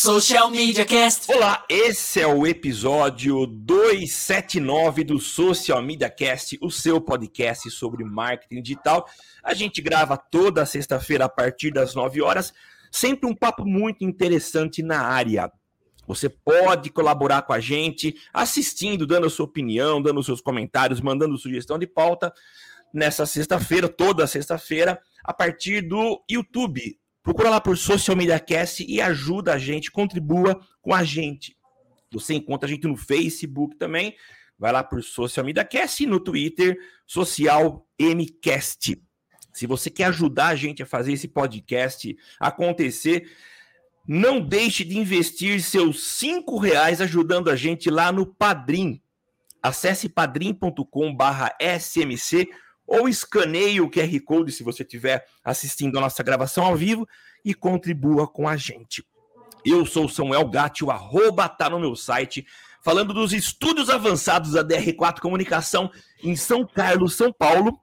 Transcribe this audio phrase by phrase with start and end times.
[0.00, 1.28] Social Media Cast.
[1.28, 8.62] Olá, esse é o episódio 279 do Social Media Cast, o seu podcast sobre marketing
[8.62, 9.08] digital.
[9.42, 12.54] A gente grava toda sexta-feira a partir das 9 horas,
[12.92, 15.50] sempre um papo muito interessante na área.
[16.06, 21.36] Você pode colaborar com a gente assistindo, dando a sua opinião, dando seus comentários, mandando
[21.36, 22.32] sugestão de pauta
[22.94, 26.96] nessa sexta-feira, toda sexta-feira, a partir do YouTube
[27.28, 31.54] Procura lá por Social Media Cast e ajuda a gente, contribua com a gente.
[32.10, 34.16] Você encontra a gente no Facebook também.
[34.58, 38.98] Vai lá por Social Media Cast e no Twitter, Social MCast.
[39.52, 43.30] Se você quer ajudar a gente a fazer esse podcast acontecer,
[44.06, 49.02] não deixe de investir seus cinco reais ajudando a gente lá no Padrim.
[49.62, 52.48] Acesse padrim.com/smc
[52.88, 57.06] ou escaneie o QR Code se você estiver assistindo a nossa gravação ao vivo
[57.44, 59.04] e contribua com a gente.
[59.64, 62.46] Eu sou o Samuel Gatti, o arroba tá no meu site,
[62.82, 65.90] falando dos estudos avançados da DR4 Comunicação
[66.24, 67.78] em São Carlos, São Paulo,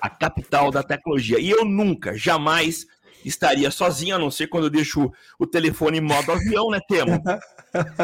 [0.00, 1.38] a capital da tecnologia.
[1.38, 2.86] E eu nunca, jamais
[3.24, 7.22] estaria sozinho, a não ser quando eu deixo o telefone em modo avião, né, Temo?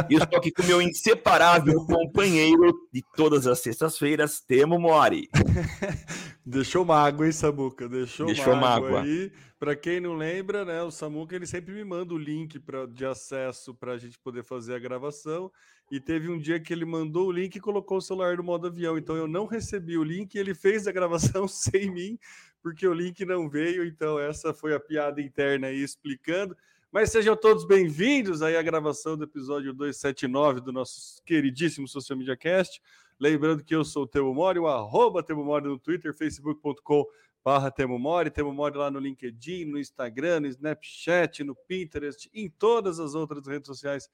[0.08, 5.28] Eu estou aqui com o meu inseparável companheiro de todas as sextas-feiras, Temo Mori.
[6.44, 7.88] Deixou mágoa, hein, Samuca?
[7.88, 9.02] Deixou, Deixou mágoa, mágoa.
[9.02, 9.32] aí.
[9.58, 13.06] Para quem não lembra, né, o Samuca ele sempre me manda o link pra, de
[13.06, 15.50] acesso para a gente poder fazer a gravação.
[15.90, 18.66] E teve um dia que ele mandou o link e colocou o celular no modo
[18.66, 18.98] avião.
[18.98, 22.18] Então eu não recebi o link e ele fez a gravação sem mim,
[22.62, 23.84] porque o link não veio.
[23.84, 26.56] Então essa foi a piada interna aí explicando.
[26.92, 32.36] Mas sejam todos bem-vindos aí à gravação do episódio 279 do nosso queridíssimo Social Media
[32.36, 32.80] Cast.
[33.19, 37.05] Lembrando que eu sou o Temo Mori, o arroba Temo Mori no Twitter, facebook.com
[37.45, 42.50] barra Temo Mori, Temo Mori lá no LinkedIn, no Instagram, no Snapchat, no Pinterest, em
[42.50, 44.08] todas as outras redes sociais,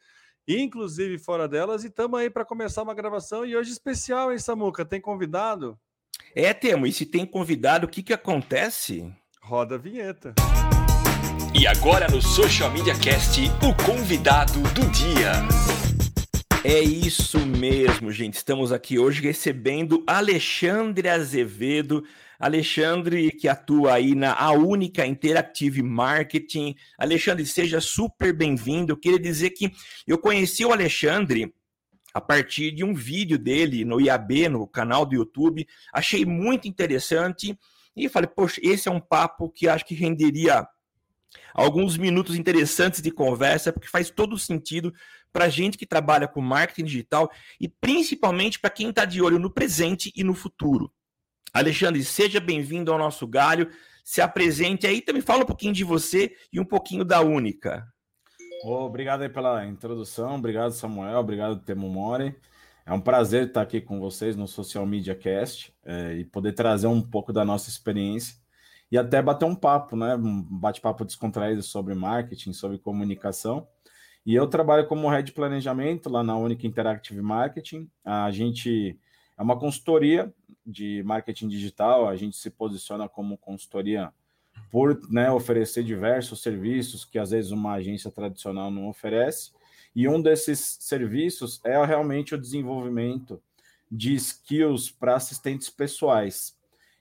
[0.46, 1.82] inclusive fora delas.
[1.82, 4.84] E estamos aí para começar uma gravação e hoje especial, hein, Samuca?
[4.84, 5.78] Tem convidado?
[6.36, 9.10] É, Temo, e se tem convidado, o que que acontece?
[9.42, 10.34] Roda a vinheta.
[11.58, 15.32] E agora no Social Media Cast, o convidado do dia.
[16.64, 18.34] É isso mesmo, gente.
[18.34, 22.04] Estamos aqui hoje recebendo Alexandre Azevedo.
[22.38, 26.76] Alexandre, que atua aí na A Única Interactive Marketing.
[26.96, 28.92] Alexandre, seja super bem-vindo.
[28.92, 29.72] Eu queria dizer que
[30.06, 31.52] eu conheci o Alexandre
[32.14, 35.66] a partir de um vídeo dele no IAB, no canal do YouTube.
[35.92, 37.58] Achei muito interessante
[37.96, 40.64] e falei, poxa, esse é um papo que acho que renderia
[41.54, 44.92] alguns minutos interessantes de conversa, porque faz todo sentido
[45.32, 49.50] para gente que trabalha com marketing digital e principalmente para quem está de olho no
[49.50, 50.92] presente e no futuro.
[51.52, 53.70] Alexandre, seja bem-vindo ao nosso galho.
[54.04, 57.86] Se apresente aí, também fala um pouquinho de você e um pouquinho da Única.
[58.64, 62.34] Ô, obrigado aí pela introdução, obrigado Samuel, obrigado Temo Mori.
[62.84, 66.88] É um prazer estar aqui com vocês no Social Media Cast é, e poder trazer
[66.88, 68.36] um pouco da nossa experiência
[68.90, 70.14] e até bater um papo, né?
[70.16, 73.66] Um bate-papo descontraído sobre marketing, sobre comunicação.
[74.24, 77.90] E eu trabalho como head de planejamento lá na Única Interactive Marketing.
[78.04, 78.96] A gente
[79.36, 80.32] é uma consultoria
[80.64, 84.12] de marketing digital, a gente se posiciona como consultoria
[84.70, 89.50] por né, oferecer diversos serviços que às vezes uma agência tradicional não oferece.
[89.94, 93.42] E um desses serviços é realmente o desenvolvimento
[93.90, 96.56] de skills para assistentes pessoais.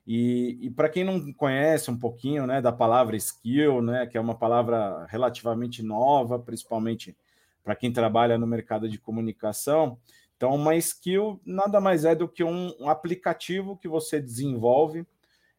[0.05, 4.21] E, e para quem não conhece um pouquinho né, da palavra skill, né, que é
[4.21, 7.15] uma palavra relativamente nova, principalmente
[7.63, 9.99] para quem trabalha no mercado de comunicação,
[10.35, 15.05] então uma skill nada mais é do que um, um aplicativo que você desenvolve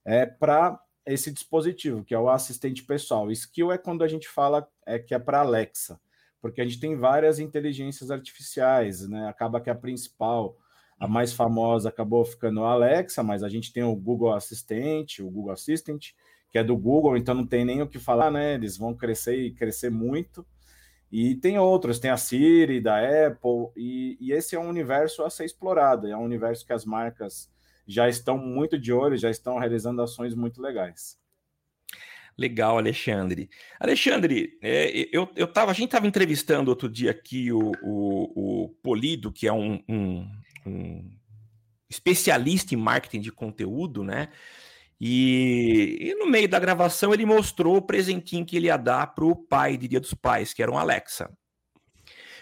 [0.04, 3.30] é, para esse dispositivo, que é o assistente pessoal.
[3.30, 6.00] Skill é quando a gente fala é, que é para Alexa,
[6.40, 9.28] porque a gente tem várias inteligências artificiais, né?
[9.28, 10.56] Acaba que a principal
[11.02, 15.28] a mais famosa acabou ficando a Alexa, mas a gente tem o Google Assistente, o
[15.28, 16.10] Google Assistant,
[16.48, 18.54] que é do Google, então não tem nem o que falar, né?
[18.54, 20.46] Eles vão crescer e crescer muito.
[21.10, 25.28] E tem outros, tem a Siri da Apple, e, e esse é um universo a
[25.28, 27.50] ser explorado, é um universo que as marcas
[27.84, 31.18] já estão muito de olho, já estão realizando ações muito legais.
[32.38, 33.50] Legal, Alexandre.
[33.80, 38.68] Alexandre, é, eu, eu tava, a gente estava entrevistando outro dia aqui o, o, o
[38.84, 40.30] Polido, que é um, um,
[40.70, 41.10] um
[41.88, 44.28] especialista em marketing de conteúdo, né?
[45.00, 49.24] E, e, no meio da gravação ele mostrou o presentinho que ele ia dar para
[49.24, 51.28] o pai de Dia dos Pais, que era um Alexa.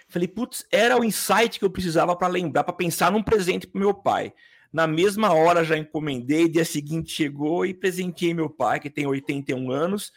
[0.08, 3.80] Falei, putz, era o insight que eu precisava para lembrar, para pensar num presente para
[3.80, 4.34] meu pai.
[4.72, 9.70] Na mesma hora já encomendei, dia seguinte chegou e presenteei meu pai, que tem 81
[9.70, 10.12] anos.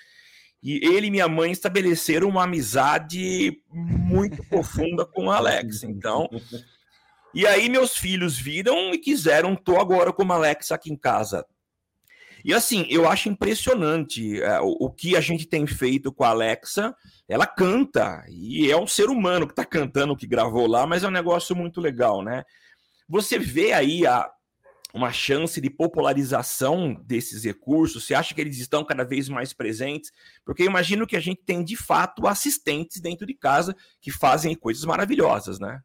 [0.61, 5.85] E ele e minha mãe estabeleceram uma amizade muito profunda com a Alexa.
[5.87, 6.29] Então,
[7.33, 11.45] e aí meus filhos viram e quiseram, tô agora com a Alexa aqui em casa.
[12.43, 16.29] E assim, eu acho impressionante é, o, o, que a gente tem feito com a
[16.29, 16.93] Alexa.
[17.27, 21.07] Ela canta, e é um ser humano que está cantando que gravou lá, mas é
[21.07, 22.43] um negócio muito legal, né?
[23.07, 24.29] Você vê aí a,
[24.93, 28.05] uma chance de popularização desses recursos?
[28.05, 30.11] Você acha que eles estão cada vez mais presentes?
[30.45, 34.83] Porque imagino que a gente tem de fato assistentes dentro de casa que fazem coisas
[34.83, 35.81] maravilhosas, né?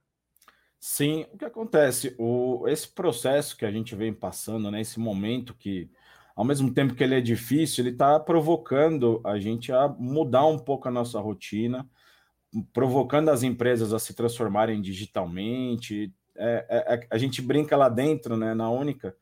[0.80, 2.14] Sim, o que acontece?
[2.18, 5.90] O, esse processo que a gente vem passando, né, esse momento que
[6.36, 10.58] ao mesmo tempo que ele é difícil, ele está provocando a gente a mudar um
[10.58, 11.88] pouco a nossa rotina,
[12.72, 16.14] provocando as empresas a se transformarem digitalmente.
[16.36, 19.16] É, é, é, a gente brinca lá dentro, né, na Única,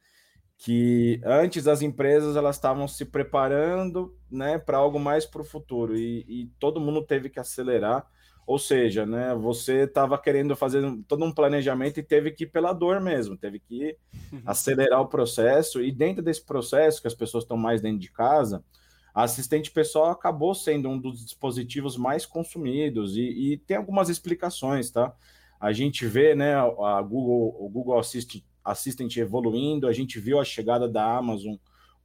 [0.58, 5.96] que antes as empresas elas estavam se preparando né, para algo mais para o futuro
[5.96, 8.06] e, e todo mundo teve que acelerar
[8.46, 12.72] ou seja, né, você estava querendo fazer todo um planejamento e teve que ir pela
[12.72, 13.96] dor mesmo, teve que
[14.46, 15.82] acelerar o processo.
[15.82, 18.64] E dentro desse processo, que as pessoas estão mais dentro de casa,
[19.12, 23.16] a assistente pessoal acabou sendo um dos dispositivos mais consumidos.
[23.16, 25.12] E, e tem algumas explicações, tá?
[25.58, 30.44] A gente vê né, a Google, o Google Assistant, Assistant evoluindo, a gente viu a
[30.44, 31.56] chegada da Amazon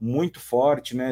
[0.01, 1.12] muito forte né,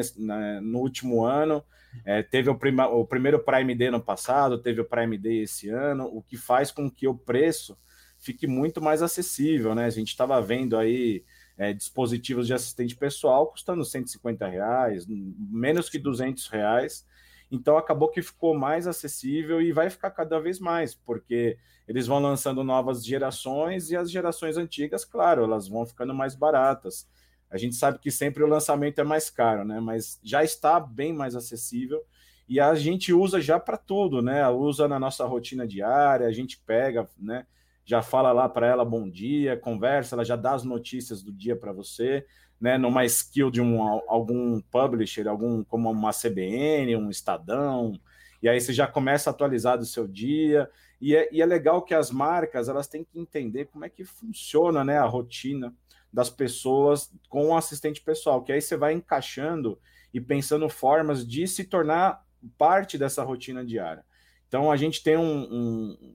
[0.60, 1.64] no último ano.
[2.04, 5.70] É, teve o, prima, o primeiro Prime Day no passado, teve o Prime Day esse
[5.70, 7.78] ano, o que faz com que o preço
[8.18, 9.86] fique muito mais acessível, né?
[9.86, 11.24] A gente estava vendo aí
[11.56, 17.06] é, dispositivos de assistente pessoal custando 150 reais, menos que 200 reais.
[17.50, 21.58] Então acabou que ficou mais acessível e vai ficar cada vez mais, porque
[21.88, 27.08] eles vão lançando novas gerações e as gerações antigas, claro, elas vão ficando mais baratas.
[27.50, 29.80] A gente sabe que sempre o lançamento é mais caro, né?
[29.80, 32.00] Mas já está bem mais acessível
[32.48, 34.48] e a gente usa já para tudo, né?
[34.48, 37.46] Usa na nossa rotina diária, a gente pega, né?
[37.84, 41.56] Já fala lá para ela bom dia, conversa, ela já dá as notícias do dia
[41.56, 42.24] para você,
[42.60, 42.78] né?
[42.78, 47.98] Numa skill de um, algum publisher, algum como uma CBN, um Estadão,
[48.42, 50.68] e aí você já começa a atualizar do seu dia.
[51.00, 54.04] E é, e é legal que as marcas elas têm que entender como é que
[54.04, 54.98] funciona, né?
[54.98, 55.74] A rotina
[56.12, 59.78] das pessoas com o assistente pessoal, que aí você vai encaixando
[60.12, 62.24] e pensando formas de se tornar
[62.58, 64.04] parte dessa rotina diária.
[64.48, 66.14] Então a gente tem um, um,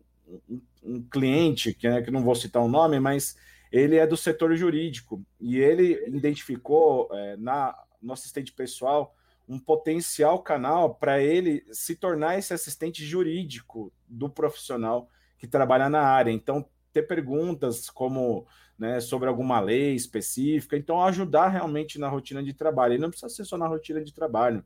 [0.83, 3.37] um, cliente, que, é, que não vou citar o nome, mas
[3.71, 9.15] ele é do setor jurídico e ele identificou é, na, no assistente pessoal
[9.47, 16.01] um potencial canal para ele se tornar esse assistente jurídico do profissional que trabalha na
[16.01, 16.31] área.
[16.31, 22.53] Então, ter perguntas como né, sobre alguma lei específica, então ajudar realmente na rotina de
[22.53, 22.95] trabalho.
[22.95, 24.63] E não precisa ser só na rotina de trabalho.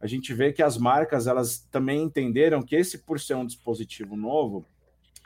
[0.00, 4.16] A gente vê que as marcas elas também entenderam que esse por ser um dispositivo
[4.16, 4.66] novo,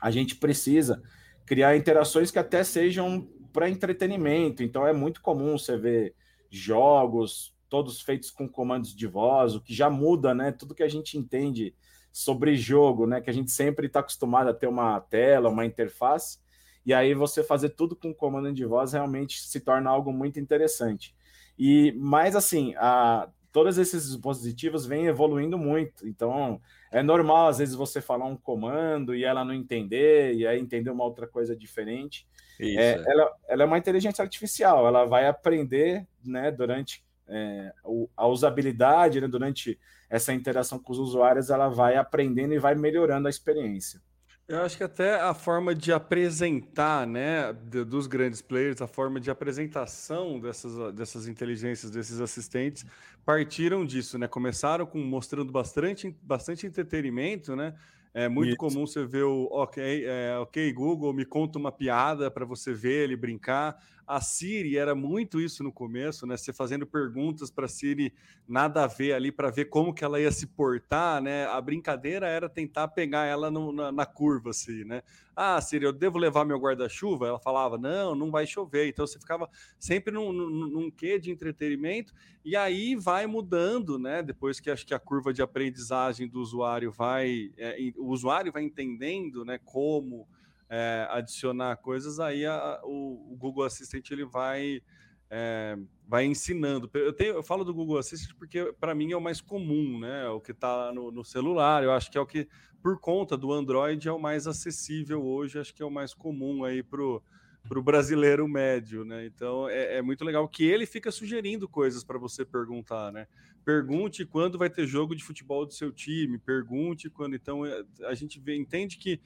[0.00, 1.02] a gente precisa
[1.46, 4.62] criar interações que até sejam para entretenimento.
[4.62, 6.14] Então é muito comum você ver
[6.50, 10.52] jogos todos feitos com comandos de voz, o que já muda, né?
[10.52, 11.74] Tudo que a gente entende
[12.12, 13.20] sobre jogo, né?
[13.20, 16.38] Que a gente sempre está acostumado a ter uma tela, uma interface
[16.86, 21.14] e aí você fazer tudo com comando de voz realmente se torna algo muito interessante.
[21.58, 26.06] E mais assim, a, todos esses dispositivos vêm evoluindo muito.
[26.06, 26.60] Então,
[26.92, 30.90] é normal às vezes você falar um comando e ela não entender, e aí entender
[30.90, 32.28] uma outra coisa diferente.
[32.61, 37.72] É, ela, ela, é uma inteligência artificial, ela vai aprender né, durante é,
[38.16, 43.26] a usabilidade, né, durante essa interação com os usuários, ela vai aprendendo e vai melhorando
[43.26, 44.00] a experiência.
[44.48, 49.28] Eu acho que até a forma de apresentar, né, dos grandes players, a forma de
[49.28, 52.84] apresentação dessas, dessas inteligências, desses assistentes,
[53.24, 54.28] partiram disso, né?
[54.28, 57.74] Começaram com mostrando bastante, bastante entretenimento, né?
[58.14, 58.56] É muito Isso.
[58.56, 63.02] comum você ver o ok, é, ok, Google, me conta uma piada para você ver
[63.04, 63.76] ele brincar.
[64.06, 66.36] A Siri era muito isso no começo, né?
[66.36, 68.14] Você fazendo perguntas para a Siri
[68.46, 71.46] nada a ver ali para ver como que ela ia se portar, né?
[71.46, 75.02] A brincadeira era tentar pegar ela no, na, na, curva, assim, né?
[75.34, 77.26] Ah, Siri, eu devo levar meu guarda-chuva?
[77.26, 78.88] Ela falava, não, não vai chover.
[78.88, 84.22] Então você ficava sempre num, num, num quê de entretenimento e aí vai mudando, né?
[84.22, 88.62] Depois que acho que a curva de aprendizagem do usuário vai, é, o usuário vai
[88.62, 89.58] entendendo, né?
[89.64, 90.28] Como
[90.68, 94.82] é, adicionar coisas, aí a, o, o, Google Assistant ele vai,
[95.30, 96.90] é, vai ensinando.
[96.94, 100.25] Eu, tenho, eu falo do Google Assistant porque para mim é o mais comum, né?
[100.25, 101.85] É o que está no, no, celular.
[101.85, 102.49] Eu acho que é o que,
[102.82, 105.58] por conta do Android, é o mais acessível hoje.
[105.58, 109.25] Acho que é o mais comum aí para o brasileiro médio, né?
[109.26, 113.26] Então é, é, muito legal que ele fica sugerindo coisas para você perguntar, né?
[113.66, 117.35] pergunte quando vai ter jogo de futebol do seu time, pergunte quando.
[117.35, 119.20] Então, é, a gente vê, entende que.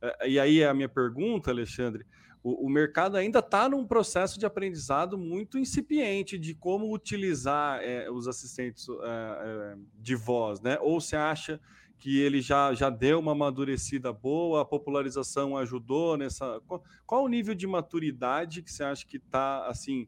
[0.00, 2.04] É, e aí é a minha pergunta, Alexandre.
[2.42, 8.08] O, o mercado ainda está num processo de aprendizado muito incipiente de como utilizar é,
[8.10, 10.78] os assistentes é, de voz, né?
[10.80, 11.60] Ou você acha
[11.98, 16.60] que ele já, já deu uma amadurecida boa, a popularização ajudou nessa.
[16.66, 20.06] Qual, qual o nível de maturidade que você acha que está assim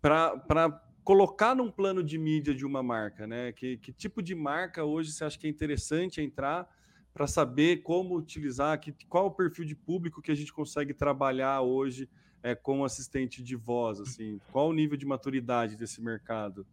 [0.00, 3.52] para colocar num plano de mídia de uma marca, né?
[3.52, 6.68] Que, que tipo de marca hoje você acha que é interessante entrar
[7.12, 11.60] para saber como utilizar, que, qual o perfil de público que a gente consegue trabalhar
[11.60, 12.08] hoje
[12.42, 16.66] é, com assistente de voz, assim, qual o nível de maturidade desse mercado?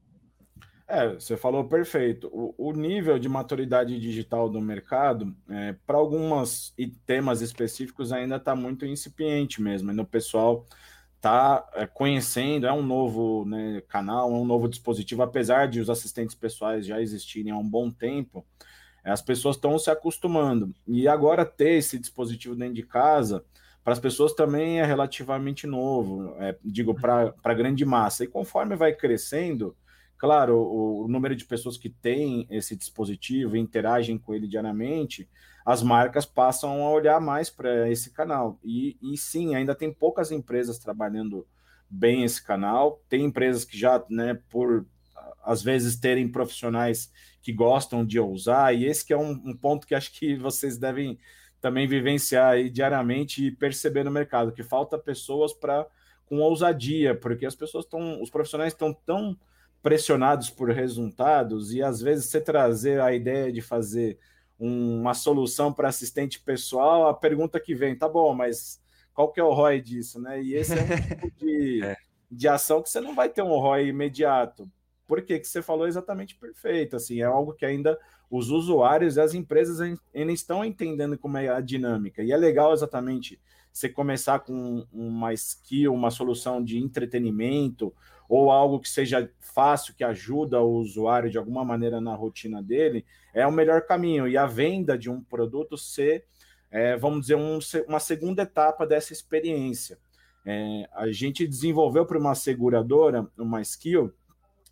[0.88, 2.28] É, você falou perfeito.
[2.34, 6.74] O, o nível de maturidade digital do mercado, é, para alguns
[7.06, 9.92] temas específicos, ainda está muito incipiente mesmo.
[10.02, 10.66] O pessoal
[11.18, 15.92] está é, conhecendo, é um novo né, canal, é um novo dispositivo, apesar de os
[15.92, 18.44] assistentes pessoais já existirem há um bom tempo,
[19.04, 20.74] as pessoas estão se acostumando.
[20.88, 23.44] E agora ter esse dispositivo dentro de casa,
[23.84, 28.24] para as pessoas também é relativamente novo, é, digo, para a grande massa.
[28.24, 29.76] E conforme vai crescendo,
[30.18, 35.30] claro, o, o, número de pessoas que têm esse dispositivo e interagem com ele diariamente,
[35.66, 38.60] as marcas passam a olhar mais para esse canal.
[38.64, 41.48] E, e sim, ainda tem poucas empresas trabalhando
[41.90, 43.02] bem esse canal.
[43.08, 44.86] Tem empresas que já, né, por
[45.44, 49.88] às vezes terem profissionais que gostam de usar, e esse que é um, um ponto
[49.88, 51.18] que acho que vocês devem
[51.62, 55.86] também vivenciar aí diariamente e perceber no mercado, que falta pessoas para
[56.26, 59.38] com ousadia, porque as pessoas estão, os profissionais estão tão
[59.82, 64.20] pressionados por resultados e às vezes você trazer a ideia de fazer
[64.60, 68.80] uma solução para assistente pessoal, a pergunta que vem, tá bom, mas
[69.14, 70.42] qual que é o ROI disso, né?
[70.42, 71.96] E esse é um tipo de, é.
[72.30, 74.70] de ação que você não vai ter um ROI imediato.
[75.10, 77.98] Por que você falou exatamente perfeito, assim, é algo que ainda
[78.30, 82.22] os usuários e as empresas ainda estão entendendo como é a dinâmica.
[82.22, 83.42] E é legal exatamente
[83.74, 87.92] você começar com uma skill, uma solução de entretenimento
[88.30, 93.04] ou algo que seja fácil, que ajuda o usuário de alguma maneira na rotina dele,
[93.34, 94.28] é o melhor caminho.
[94.28, 96.24] E a venda de um produto ser,
[96.70, 99.98] é, vamos dizer, um, uma segunda etapa dessa experiência.
[100.46, 104.14] É, a gente desenvolveu para uma seguradora uma skill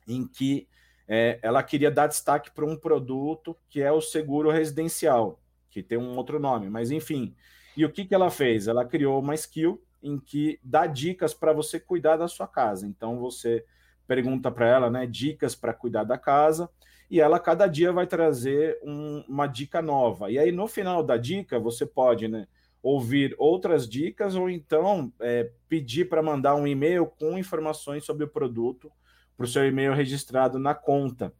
[0.08, 0.68] em que
[1.08, 5.98] é, ela queria dar destaque para um produto que é o seguro residencial, que tem
[5.98, 7.36] um outro nome, mas enfim.
[7.76, 8.68] E o que, que ela fez?
[8.68, 12.86] Ela criou uma skill em que dá dicas para você cuidar da sua casa.
[12.86, 13.64] Então você
[14.08, 16.70] pergunta para ela, né, dicas para cuidar da casa,
[17.10, 20.32] e ela cada dia vai trazer um, uma dica nova.
[20.32, 22.48] E aí no final da dica você pode, né,
[22.82, 28.30] ouvir outras dicas ou então é, pedir para mandar um e-mail com informações sobre o
[28.30, 28.92] produto
[29.38, 31.32] para o seu e-mail registrado na conta.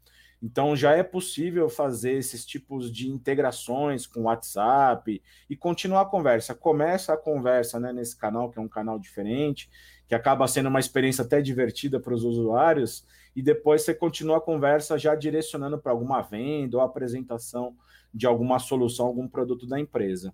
[0.42, 6.54] Então já é possível fazer esses tipos de integrações com WhatsApp e continuar a conversa.
[6.54, 9.68] Começa a conversa né, nesse canal, que é um canal diferente,
[10.08, 13.04] que acaba sendo uma experiência até divertida para os usuários,
[13.36, 17.76] e depois você continua a conversa já direcionando para alguma venda ou apresentação
[18.14, 20.34] de alguma solução, algum produto da empresa.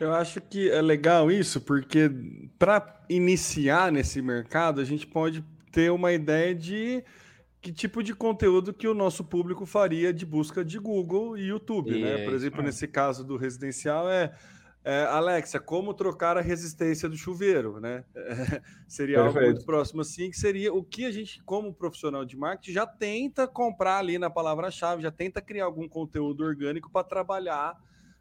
[0.00, 2.10] Eu acho que é legal isso, porque
[2.58, 5.44] para iniciar nesse mercado, a gente pode
[5.74, 7.02] ter uma ideia de
[7.60, 12.00] que tipo de conteúdo que o nosso público faria de busca de Google e YouTube,
[12.00, 12.24] né?
[12.24, 12.64] Por exemplo, é.
[12.64, 14.32] nesse caso do residencial é,
[14.84, 18.04] é Alexa, como trocar a resistência do chuveiro, né?
[18.14, 19.38] É, seria Perfeito.
[19.38, 22.86] algo muito próximo assim, que seria o que a gente, como profissional de marketing, já
[22.86, 27.76] tenta comprar ali na palavra-chave, já tenta criar algum conteúdo orgânico para trabalhar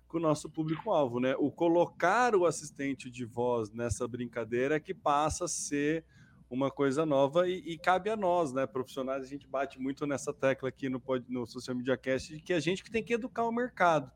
[0.08, 1.36] com o nosso público-alvo, né?
[1.38, 6.06] O colocar o assistente de voz nessa brincadeira é que passa a ser
[6.54, 10.32] uma coisa nova e, e, cabe a nós, né, profissionais, a gente bate muito nessa
[10.32, 13.44] tecla aqui no, no Social Media Cast, de que a gente que tem que educar
[13.44, 14.12] o mercado.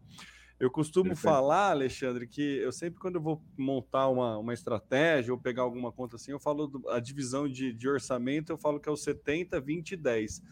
[0.59, 1.23] Eu costumo Perfeito.
[1.23, 5.91] falar, Alexandre, que eu sempre, quando eu vou montar uma, uma estratégia ou pegar alguma
[5.91, 8.95] conta assim, eu falo do, a divisão de, de orçamento, eu falo que é o
[8.95, 10.43] 70, 20 e 10.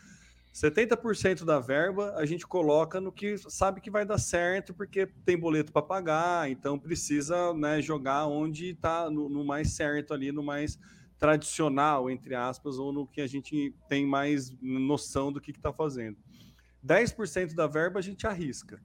[0.55, 5.37] 70% da verba a gente coloca no que sabe que vai dar certo, porque tem
[5.37, 10.41] boleto para pagar, então precisa né, jogar onde está no, no mais certo ali, no
[10.41, 10.79] mais
[11.19, 16.17] tradicional, entre aspas, ou no que a gente tem mais noção do que está fazendo.
[16.85, 18.81] 10% da verba a gente arrisca.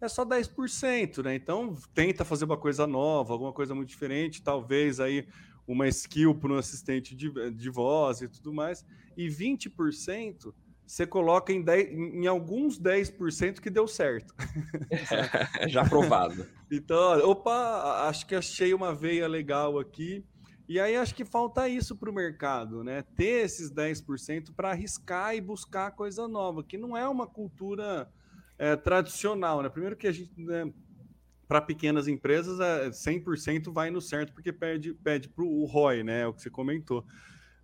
[0.00, 1.34] É só 10%, né?
[1.34, 5.26] Então tenta fazer uma coisa nova, alguma coisa muito diferente, talvez aí
[5.66, 8.84] uma skill para um assistente de, de voz e tudo mais.
[9.16, 10.52] E 20%
[10.84, 14.34] você coloca em, 10, em alguns 10% que deu certo.
[15.68, 16.46] Já aprovado.
[16.70, 20.24] então, opa, acho que achei uma veia legal aqui
[20.68, 23.02] E aí acho que falta isso para o mercado, né?
[23.16, 28.10] Ter esses 10% para arriscar e buscar coisa nova, que não é uma cultura
[28.58, 29.68] é, tradicional, né?
[29.68, 30.72] Primeiro que a gente, né,
[31.48, 36.22] para pequenas empresas, é 100% vai no certo porque pede, pede para o ROI, né?
[36.22, 37.04] É o que você comentou.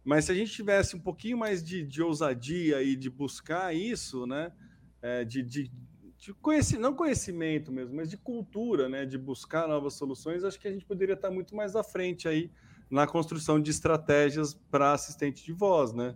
[0.04, 4.26] Mas se a gente tivesse um pouquinho mais de, de ousadia e de buscar isso,
[4.26, 4.52] né?
[5.00, 5.70] É, de, de,
[6.18, 9.06] de conhecimento, não conhecimento mesmo, mas de cultura, né?
[9.06, 12.50] De buscar novas soluções, acho que a gente poderia estar muito mais à frente aí
[12.90, 16.14] na construção de estratégias para assistente de voz, né?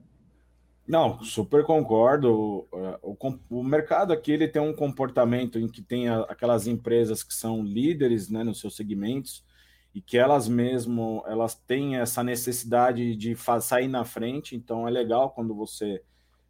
[0.87, 2.69] Não, super concordo.
[2.73, 7.23] O, o, o, mercado aqui ele tem um comportamento em que tem a, aquelas empresas
[7.23, 9.45] que são líderes né, nos seus segmentos
[9.95, 14.57] e que elas mesmo elas têm essa necessidade de sair na frente.
[14.57, 16.03] Então é legal quando você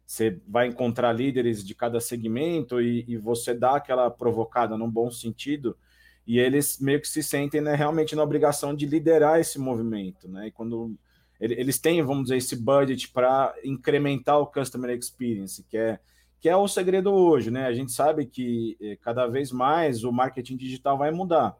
[0.05, 5.09] você vai encontrar líderes de cada segmento e, e você dá aquela provocada num bom
[5.09, 5.77] sentido
[6.25, 10.47] e eles meio que se sentem né, realmente na obrigação de liderar esse movimento, né?
[10.47, 10.95] E quando
[11.39, 15.99] eles têm, vamos dizer, esse budget para incrementar o customer experience, que é
[16.39, 17.65] que é o segredo hoje, né?
[17.65, 21.55] A gente sabe que eh, cada vez mais o marketing digital vai mudar.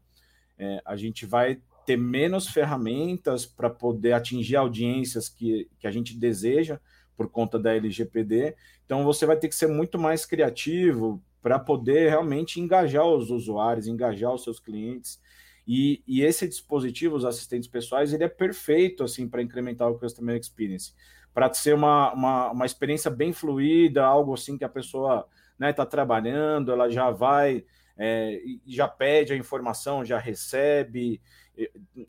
[0.59, 6.17] É, a gente vai ter menos ferramentas para poder atingir audiências que, que a gente
[6.17, 6.81] deseja
[7.15, 8.55] por conta da LGPD.
[8.85, 13.85] Então você vai ter que ser muito mais criativo para poder realmente engajar os usuários,
[13.85, 15.21] engajar os seus clientes.
[15.67, 20.37] E, e, esse dispositivo, os assistentes pessoais, ele é perfeito assim para incrementar o customer
[20.37, 20.93] experience,
[21.33, 25.73] para ser uma, uma, uma, experiência bem fluida, algo assim que a pessoa está né,
[25.73, 27.65] tá trabalhando, ela já vai,
[27.97, 31.21] é, já pede a informação, já recebe.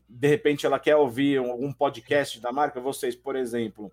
[0.07, 2.79] De repente, ela quer ouvir algum podcast da marca.
[2.79, 3.91] Vocês, por exemplo,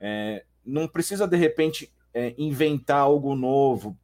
[0.00, 3.96] é, não precisa de repente é, inventar algo novo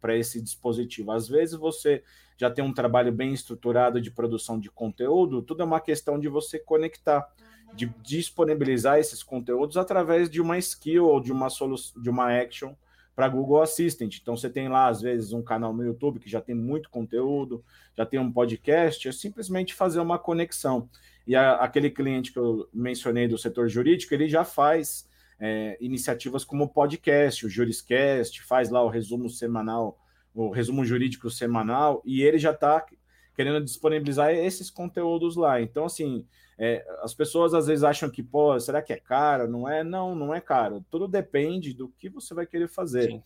[0.00, 1.12] para esse dispositivo.
[1.12, 2.02] Às vezes você
[2.36, 6.28] já tem um trabalho bem estruturado de produção de conteúdo, tudo é uma questão de
[6.28, 7.28] você conectar,
[7.74, 12.74] de disponibilizar esses conteúdos através de uma skill ou de uma solução, de uma action
[13.14, 14.18] para Google Assistant.
[14.20, 17.64] Então você tem lá às vezes um canal no YouTube que já tem muito conteúdo,
[17.96, 20.88] já tem um podcast, é simplesmente fazer uma conexão.
[21.26, 25.08] E a, aquele cliente que eu mencionei do setor jurídico, ele já faz
[25.44, 29.98] é, iniciativas como o podcast, o Juriscast, faz lá o resumo semanal,
[30.32, 32.86] o resumo jurídico semanal, e ele já está
[33.34, 35.60] querendo disponibilizar esses conteúdos lá.
[35.60, 36.24] Então, assim,
[36.56, 39.48] é, as pessoas às vezes acham que, pô, será que é caro?
[39.48, 39.82] Não é?
[39.82, 40.84] Não, não é caro.
[40.88, 43.10] Tudo depende do que você vai querer fazer.
[43.10, 43.22] Sim.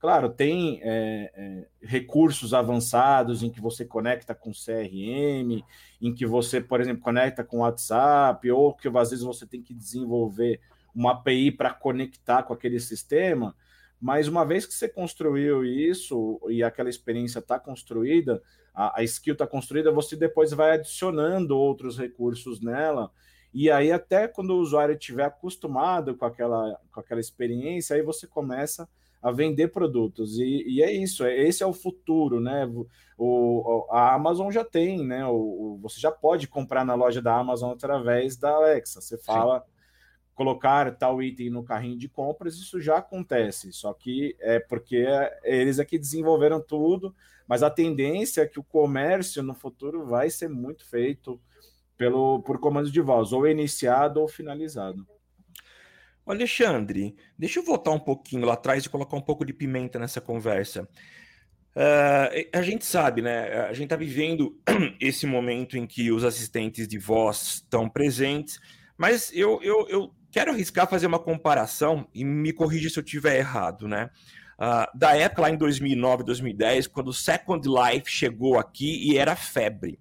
[0.00, 5.62] Claro, tem é, é, recursos avançados em que você conecta com CRM,
[6.00, 9.74] em que você, por exemplo, conecta com WhatsApp, ou que às vezes você tem que
[9.74, 10.60] desenvolver
[10.94, 13.54] uma API para conectar com aquele sistema,
[14.00, 19.32] mas uma vez que você construiu isso e aquela experiência está construída, a, a skill
[19.32, 23.10] está construída, você depois vai adicionando outros recursos nela.
[23.52, 28.26] E aí, até quando o usuário estiver acostumado com aquela, com aquela experiência, aí você
[28.26, 28.88] começa
[29.20, 30.38] a vender produtos.
[30.38, 32.70] E, e é isso, é, esse é o futuro, né?
[33.16, 35.26] O, a Amazon já tem, né?
[35.26, 39.00] O, o, você já pode comprar na loja da Amazon através da Alexa.
[39.00, 39.60] Você fala.
[39.60, 39.77] Sim
[40.38, 45.04] colocar tal item no carrinho de compras, isso já acontece, só que é porque
[45.42, 47.12] eles aqui desenvolveram tudo,
[47.48, 51.40] mas a tendência é que o comércio no futuro vai ser muito feito
[51.96, 55.04] pelo por comando de voz, ou iniciado ou finalizado.
[56.24, 60.20] Alexandre, deixa eu voltar um pouquinho lá atrás e colocar um pouco de pimenta nessa
[60.20, 60.88] conversa.
[61.74, 63.62] Uh, a gente sabe, né?
[63.62, 64.56] A gente está vivendo
[65.00, 68.60] esse momento em que os assistentes de voz estão presentes,
[68.96, 73.36] mas eu, eu, eu quero arriscar fazer uma comparação e me corrija se eu estiver
[73.36, 74.10] errado, né?
[74.58, 79.36] Uh, da época lá em 2009, 2010, quando o Second Life chegou aqui e era
[79.36, 80.00] febre.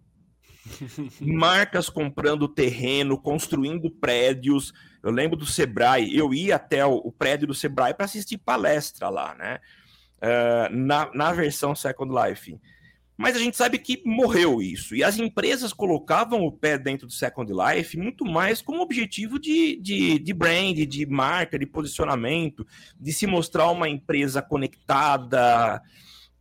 [1.22, 4.74] Marcas comprando terreno, construindo prédios.
[5.04, 9.36] Eu lembro do Sebrae, eu ia até o, prédio do Sebrae para assistir palestra lá,
[9.36, 9.60] né?
[10.18, 12.60] Uh, na, na versão Second Life.
[13.18, 14.96] Mas a gente sabe que morreu isso.
[14.96, 19.76] E as empresas colocavam o pé dentro do Second Life muito mais como objetivo de,
[19.82, 22.66] de, de brand, de marca, de posicionamento,
[23.00, 25.82] de se mostrar uma empresa conectada.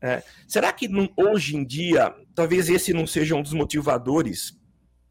[0.02, 0.22] É.
[0.46, 0.86] Será que
[1.16, 4.54] hoje em dia, talvez esse não seja um dos motivadores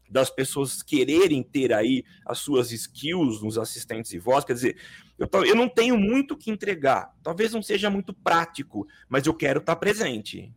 [0.08, 4.44] das pessoas quererem ter aí as suas skills nos assistentes de voz?
[4.44, 4.76] Quer dizer,
[5.18, 9.58] eu, eu não tenho muito que entregar, talvez não seja muito prático, mas eu quero
[9.58, 10.54] estar presente.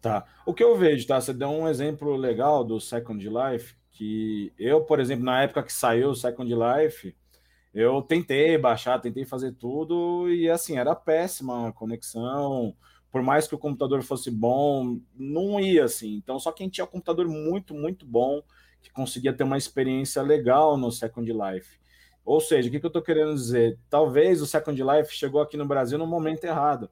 [0.00, 0.24] Tá.
[0.46, 1.20] O que eu vejo, tá?
[1.20, 5.72] Você deu um exemplo legal do Second Life, que eu, por exemplo, na época que
[5.72, 7.16] saiu o Second Life,
[7.74, 12.74] eu tentei baixar, tentei fazer tudo e assim, era péssima a conexão.
[13.10, 16.14] Por mais que o computador fosse bom, não ia assim.
[16.14, 18.42] Então, só quem tinha um computador muito, muito bom
[18.80, 21.78] que conseguia ter uma experiência legal no Second Life.
[22.24, 23.78] Ou seja, o que, que eu estou querendo dizer?
[23.88, 26.90] Talvez o Second Life chegou aqui no Brasil no momento errado.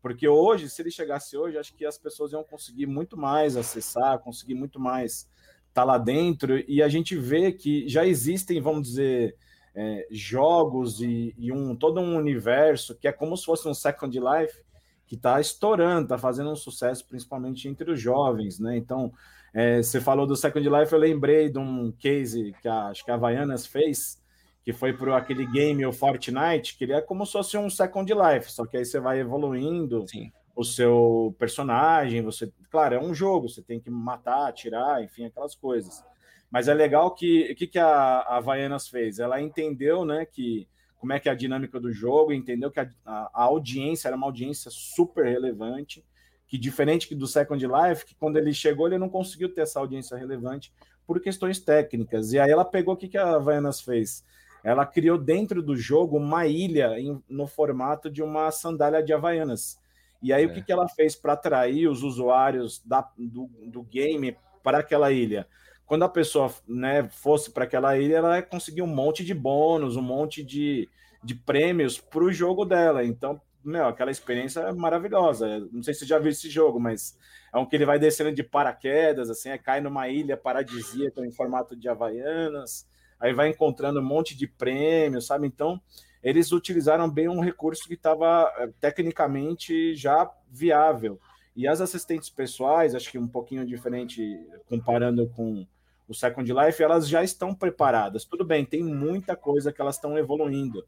[0.00, 4.18] Porque hoje, se ele chegasse hoje, acho que as pessoas iam conseguir muito mais acessar,
[4.20, 5.28] conseguir muito mais
[5.68, 6.62] estar tá lá dentro.
[6.68, 9.36] E a gente vê que já existem, vamos dizer,
[9.74, 14.18] é, jogos e, e, um todo um universo que é como se fosse um Second
[14.18, 14.60] Life
[15.06, 18.76] que está estourando, está fazendo um sucesso, principalmente entre os jovens, né?
[18.76, 19.12] Então,
[19.54, 23.10] é, você falou do Second Life, eu lembrei de um case que a, acho que
[23.10, 24.22] a Havaianas fez,
[24.62, 28.12] que foi para aquele game, o Fortnite, que ele é como se fosse um Second
[28.12, 30.30] Life, só que aí você vai evoluindo Sim.
[30.54, 35.54] o seu personagem, você, claro, é um jogo, você tem que matar, atirar, enfim, aquelas
[35.54, 36.04] coisas.
[36.50, 39.18] Mas é legal que o que, que a, a Havaianas fez?
[39.18, 40.68] Ela entendeu, né, que
[40.98, 44.26] como é que é a dinâmica do jogo, entendeu que a, a, audiência era uma
[44.26, 46.04] audiência super relevante,
[46.46, 50.16] que diferente do Second Life, que quando ele chegou ele não conseguiu ter essa audiência
[50.16, 50.72] relevante
[51.06, 52.32] por questões técnicas.
[52.32, 54.24] E aí ela pegou o que, que a Havaianas fez?
[54.62, 59.78] Ela criou dentro do jogo uma ilha em, no formato de uma sandália de Havaianas.
[60.22, 60.46] E aí é.
[60.46, 65.12] o que, que ela fez para atrair os usuários da, do, do game para aquela
[65.12, 65.46] ilha?
[65.88, 69.96] quando a pessoa né, fosse para aquela ilha, ela ia conseguir um monte de bônus,
[69.96, 70.86] um monte de,
[71.24, 73.02] de prêmios para o jogo dela.
[73.02, 75.66] Então, meu, aquela experiência é maravilhosa.
[75.72, 77.16] Não sei se você já viu esse jogo, mas
[77.52, 81.74] é um que ele vai descendo de paraquedas, assim, cai numa ilha paradisíaca em formato
[81.74, 82.86] de Havaianas,
[83.18, 85.46] aí vai encontrando um monte de prêmios, sabe?
[85.46, 85.80] Então,
[86.22, 91.20] eles utilizaram bem um recurso que estava eh, tecnicamente já viável.
[91.54, 95.66] E as assistentes pessoais, acho que um pouquinho diferente comparando com
[96.08, 98.24] o Second Life, elas já estão preparadas.
[98.24, 100.84] Tudo bem, tem muita coisa que elas estão evoluindo.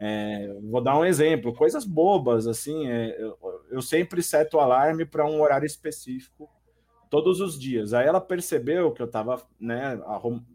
[0.00, 3.38] É, vou dar um exemplo, coisas bobas, assim, é, eu,
[3.70, 6.50] eu, sempre seto o alarme para um horário específico
[7.08, 7.92] todos os dias.
[7.92, 10.00] Aí ela percebeu que eu estava né,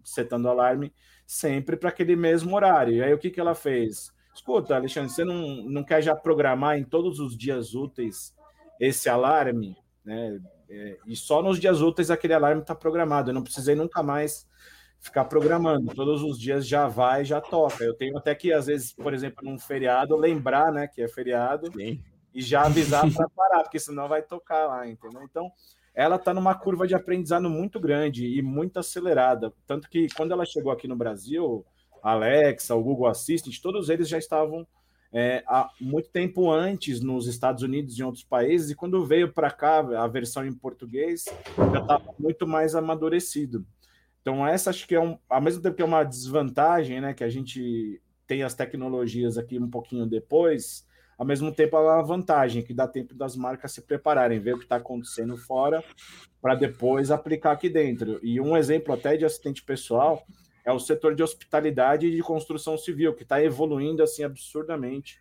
[0.04, 0.92] setando o alarme
[1.28, 2.94] sempre para aquele mesmo horário.
[2.94, 4.14] E aí o que, que ela fez?
[4.34, 8.34] Escuta, Alexandre, você não, não quer já programar em todos os dias úteis
[8.80, 9.76] esse alarme?
[10.06, 10.40] Né?
[10.70, 13.30] É, e só nos dias úteis aquele alarme está programado.
[13.30, 14.48] Eu não precisei nunca mais
[15.00, 15.94] ficar programando.
[15.94, 17.84] Todos os dias já vai, já toca.
[17.84, 21.72] Eu tenho até que, às vezes, por exemplo, num feriado, lembrar, né, que é feriado
[21.74, 22.02] Sim.
[22.34, 25.24] e já avisar para parar, porque senão vai tocar lá, entendeu?
[25.24, 25.52] Então,
[25.98, 29.52] ela está numa curva de aprendizado muito grande e muito acelerada.
[29.66, 31.66] Tanto que quando ela chegou aqui no Brasil,
[32.04, 34.68] a Alexa, o Google Assistant, todos eles já estavam
[35.12, 39.34] é, há muito tempo antes nos Estados Unidos e em outros países, e quando veio
[39.34, 41.26] para cá a versão em português,
[41.58, 43.66] já estava muito mais amadurecido.
[44.22, 47.24] Então, essa acho que é um, ao mesmo tempo que é uma desvantagem, né, que
[47.24, 50.86] a gente tem as tecnologias aqui um pouquinho depois,
[51.18, 54.58] ao mesmo tempo é uma vantagem, que dá tempo das marcas se prepararem, ver o
[54.58, 55.84] que está acontecendo fora,
[56.40, 58.20] para depois aplicar aqui dentro.
[58.22, 60.24] E um exemplo até de assistente pessoal
[60.64, 65.18] é o setor de hospitalidade e de construção civil, que está evoluindo assim absurdamente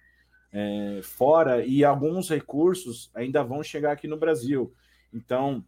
[0.53, 4.75] é, fora, e alguns recursos ainda vão chegar aqui no Brasil.
[5.13, 5.65] Então,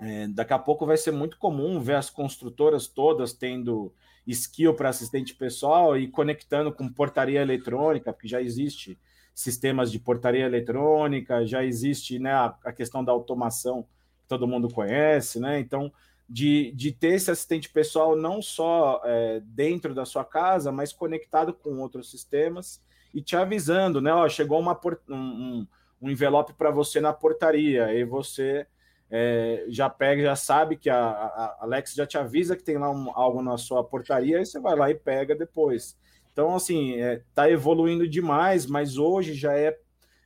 [0.00, 3.92] é, daqui a pouco vai ser muito comum ver as construtoras todas tendo
[4.26, 8.98] skill para assistente pessoal e conectando com portaria eletrônica, porque já existe
[9.34, 14.68] sistemas de portaria eletrônica, já existe né, a, a questão da automação que todo mundo
[14.68, 15.58] conhece, né?
[15.58, 15.92] Então,
[16.28, 21.52] de, de ter esse assistente pessoal não só é, dentro da sua casa, mas conectado
[21.52, 22.80] com outros sistemas
[23.12, 24.12] e te avisando, né?
[24.12, 25.66] Ó, chegou uma um,
[26.00, 28.66] um envelope para você na portaria, e você
[29.10, 32.88] é, já pega, já sabe que a, a, Alex já te avisa que tem lá
[32.90, 35.98] um, algo na sua portaria, e você vai lá e pega depois.
[36.40, 39.76] Então, assim, está é, tá evoluindo demais, mas hoje já é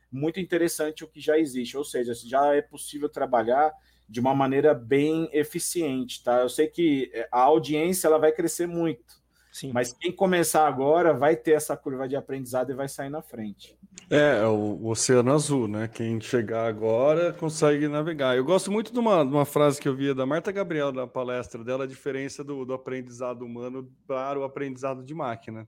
[0.09, 3.73] muito interessante o que já existe, ou seja, já é possível trabalhar
[4.07, 6.39] de uma maneira bem eficiente, tá?
[6.39, 9.73] Eu sei que é, a audiência ela vai crescer muito, Sim.
[9.73, 13.77] mas quem começar agora vai ter essa curva de aprendizado e vai sair na frente.
[14.09, 15.89] É, é o oceano azul, né?
[15.89, 18.37] Quem chegar agora consegue navegar.
[18.37, 21.07] Eu gosto muito de uma, de uma frase que eu via da Marta Gabriel na
[21.07, 25.67] palestra dela, a diferença do, do aprendizado humano para o aprendizado de máquina.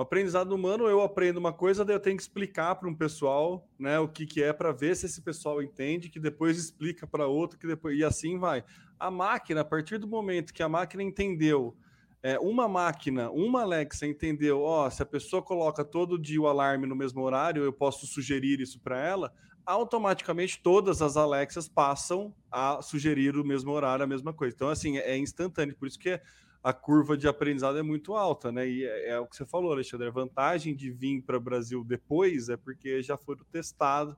[0.00, 3.68] O aprendizado humano, eu aprendo uma coisa, daí eu tenho que explicar para um pessoal,
[3.78, 7.26] né, o que, que é para ver se esse pessoal entende, que depois explica para
[7.26, 8.64] outro, que depois e assim vai.
[8.98, 11.76] A máquina, a partir do momento que a máquina entendeu,
[12.22, 16.86] é, uma máquina, uma Alexa entendeu, ó, se a pessoa coloca todo dia o alarme
[16.86, 19.30] no mesmo horário, eu posso sugerir isso para ela,
[19.66, 24.54] automaticamente todas as Alexas passam a sugerir o mesmo horário, a mesma coisa.
[24.54, 26.22] Então, assim, é instantâneo, por isso que é
[26.62, 28.68] a curva de aprendizado é muito alta, né?
[28.68, 30.08] E é, é o que você falou, Alexandre.
[30.08, 34.14] A vantagem de vir para o Brasil depois é porque já foram testados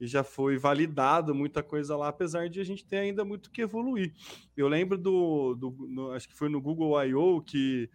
[0.00, 3.62] e já foi validado muita coisa lá, apesar de a gente ter ainda muito que
[3.62, 4.12] evoluir.
[4.56, 7.40] Eu lembro do, do no, acho que foi no Google I.O.
[7.40, 7.90] que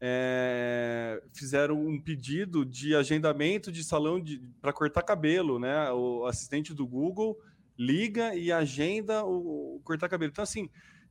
[0.00, 4.22] é, fizeram um pedido de agendamento de salão
[4.60, 5.90] para cortar cabelo, né?
[5.90, 7.36] O assistente do Google
[7.76, 10.30] liga e agenda o, o cortar cabelo.
[10.30, 10.68] Então, assim,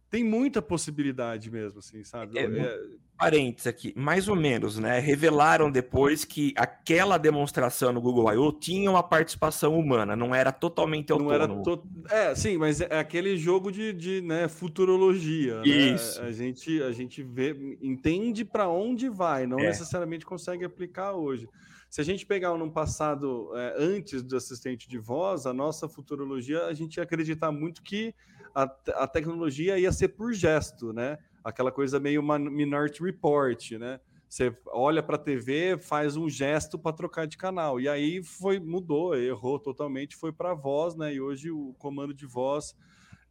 [0.09, 2.37] tem muita possibilidade mesmo, assim, sabe?
[2.37, 2.79] É, é...
[3.17, 4.99] Parênteses aqui, mais ou menos, né?
[4.99, 8.51] Revelaram depois que aquela demonstração no Google I.O.
[8.53, 11.37] tinha uma participação humana, não era totalmente autônomo.
[11.37, 11.83] Não era to...
[12.09, 15.61] É, sim, mas é aquele jogo de, de né, futurologia.
[15.61, 15.67] Né?
[15.67, 16.21] Isso.
[16.21, 16.27] Né?
[16.27, 19.63] A gente, a gente vê, entende para onde vai, não é.
[19.63, 21.49] necessariamente consegue aplicar hoje.
[21.97, 26.65] Se a gente pegar um passado é, antes do assistente de voz, a nossa futurologia,
[26.65, 28.13] a gente ia acreditar muito que
[28.53, 28.65] a,
[28.97, 31.17] a tecnologia ia ser por gesto, né?
[31.43, 33.99] Aquela coisa meio Minority Report, né?
[34.29, 37.81] Você olha para a TV, faz um gesto para trocar de canal.
[37.81, 41.15] E aí foi mudou, errou totalmente, foi para voz, né?
[41.15, 42.75] E hoje o comando de voz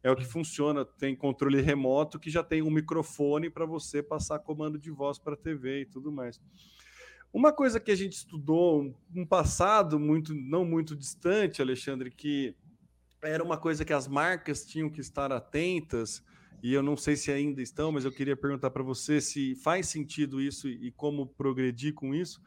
[0.03, 0.83] é o que funciona.
[0.83, 5.35] Tem controle remoto que já tem um microfone para você passar comando de voz para
[5.35, 6.37] a TV e tudo mais.
[7.37, 12.55] Uma coisa que a gente estudou um passado muito não muito distante, Alexandre, que
[13.21, 16.23] era uma coisa que as marcas tinham que estar atentas,
[16.63, 19.87] e eu não sei se ainda estão, mas eu queria perguntar para você se faz
[19.87, 22.41] sentido isso e como progredir com isso.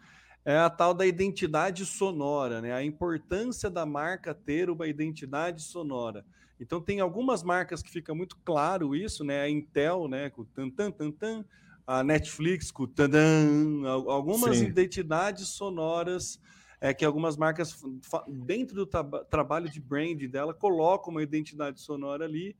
[0.44, 2.72] É a tal da identidade sonora, né?
[2.72, 6.26] A importância da marca ter uma identidade sonora.
[6.58, 9.42] Então tem algumas marcas que fica muito claro isso, né?
[9.42, 11.44] A Intel, né, com tan tan tan tan,
[11.90, 14.66] a Netflix com tadan, algumas Sim.
[14.66, 16.40] identidades sonoras
[16.80, 17.82] é que algumas marcas,
[18.28, 22.56] dentro do tra trabalho de brand dela, colocam uma identidade sonora ali.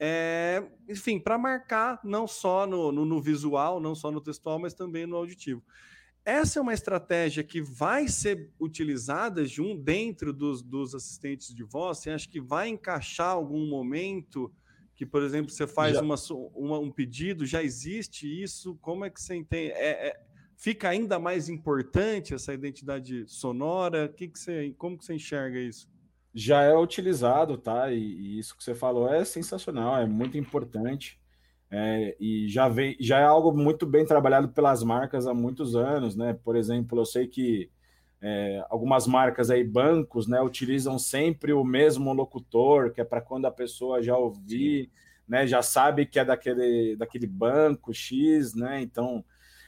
[0.00, 4.72] É, enfim, para marcar não só no, no, no, visual, não só no textual, mas
[4.72, 5.62] também no auditivo.
[6.24, 11.98] Essa é uma estratégia que vai ser utilizada junto, dentro dos, dos assistentes de voz.
[11.98, 14.50] Você acha que vai encaixar algum momento
[15.02, 16.14] que, por exemplo, você faz uma,
[16.54, 18.76] uma, um pedido, já existe isso?
[18.80, 19.72] Como é que você entende?
[19.72, 20.20] É, é,
[20.56, 24.08] fica ainda mais importante essa identidade sonora?
[24.08, 25.90] Que que você, como que você enxerga isso?
[26.32, 27.90] Já é utilizado, tá?
[27.90, 31.20] E, e isso que você falou é sensacional, é muito importante.
[31.68, 36.14] É, e já, vem, já é algo muito bem trabalhado pelas marcas há muitos anos,
[36.14, 36.32] né?
[36.44, 37.71] Por exemplo, eu sei que
[38.22, 43.46] é, algumas marcas aí, bancos, né, utilizam sempre o mesmo locutor, que é para quando
[43.46, 44.90] a pessoa já ouvir,
[45.26, 48.80] né, já sabe que é daquele, daquele banco X, né?
[48.80, 49.24] Então,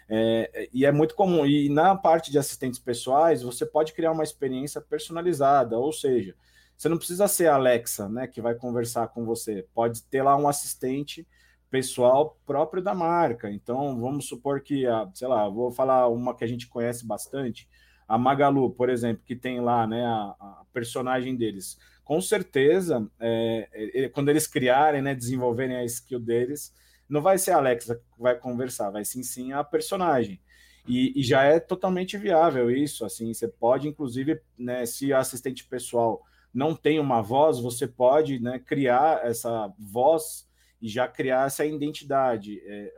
[0.08, 1.44] é, e é muito comum.
[1.44, 6.36] E na parte de assistentes pessoais, você pode criar uma experiência personalizada, ou seja,
[6.76, 9.66] você não precisa ser a Alexa, né, que vai conversar com você.
[9.74, 11.26] Pode ter lá um assistente
[11.70, 13.50] pessoal próprio da marca.
[13.50, 17.68] Então, vamos supor que, a, sei lá, vou falar uma que a gente conhece bastante,
[18.06, 21.78] a Magalu, por exemplo, que tem lá, né, a, a personagem deles.
[22.04, 26.74] Com certeza, é, é, quando eles criarem, né, desenvolverem a skill deles,
[27.08, 30.40] não vai ser a Alexa que vai conversar, vai sim sim a personagem.
[30.86, 35.64] E, e, já é totalmente viável isso, assim, você pode, inclusive, né, se o assistente
[35.64, 40.46] pessoal não tem uma voz, você pode né, criar essa voz
[40.80, 42.60] e já criar essa identidade.
[42.66, 42.92] É,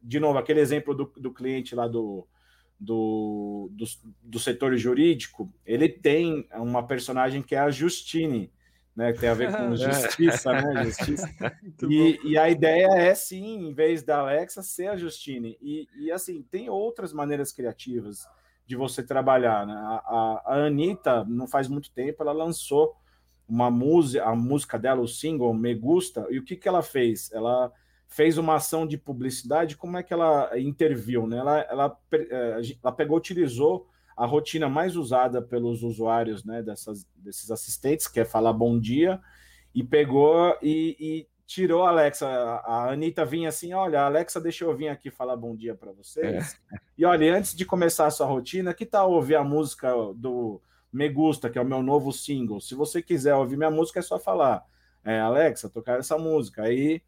[0.00, 2.26] de novo, aquele exemplo do, do cliente lá do,
[2.78, 3.84] do, do,
[4.22, 8.52] do, setor jurídico, ele tem uma personagem que é a Justine,
[8.94, 9.12] né?
[9.12, 9.76] Que tem a ver com é.
[9.76, 10.84] justiça, né?
[10.84, 11.28] Justiça.
[11.88, 15.56] E, e, a ideia é sim, em vez da Alexa, ser a Justine.
[15.60, 18.26] E, e assim, tem outras maneiras criativas
[18.66, 19.66] de você trabalhar.
[19.66, 19.74] Né?
[19.74, 22.96] A, a, a Anitta, não faz muito tempo, ela lançou
[23.48, 27.32] uma música, a música dela, o single Me Gusta, e o que, que ela fez?
[27.32, 27.72] Ela
[28.08, 31.26] fez uma ação de publicidade, como é que ela interviu?
[31.26, 31.38] Né?
[31.38, 37.50] Ela, ela, eh, ela pegou, utilizou a rotina mais usada pelos usuários né, dessas, desses
[37.50, 39.20] assistentes, que é falar bom dia,
[39.72, 42.26] e pegou e, e tirou a Alexa.
[42.26, 46.54] A Anitta vinha assim: olha, Alexa, deixa eu vir aqui falar bom dia para vocês.
[46.72, 46.78] É.
[46.96, 50.60] E olha, antes de começar a sua rotina, que tal ouvir a música do
[50.92, 52.60] Me Gusta, que é o meu novo single?
[52.60, 54.64] Se você quiser ouvir minha música, é só falar.
[55.04, 56.62] É, Alexa, tocar essa música.
[56.64, 57.00] Aí,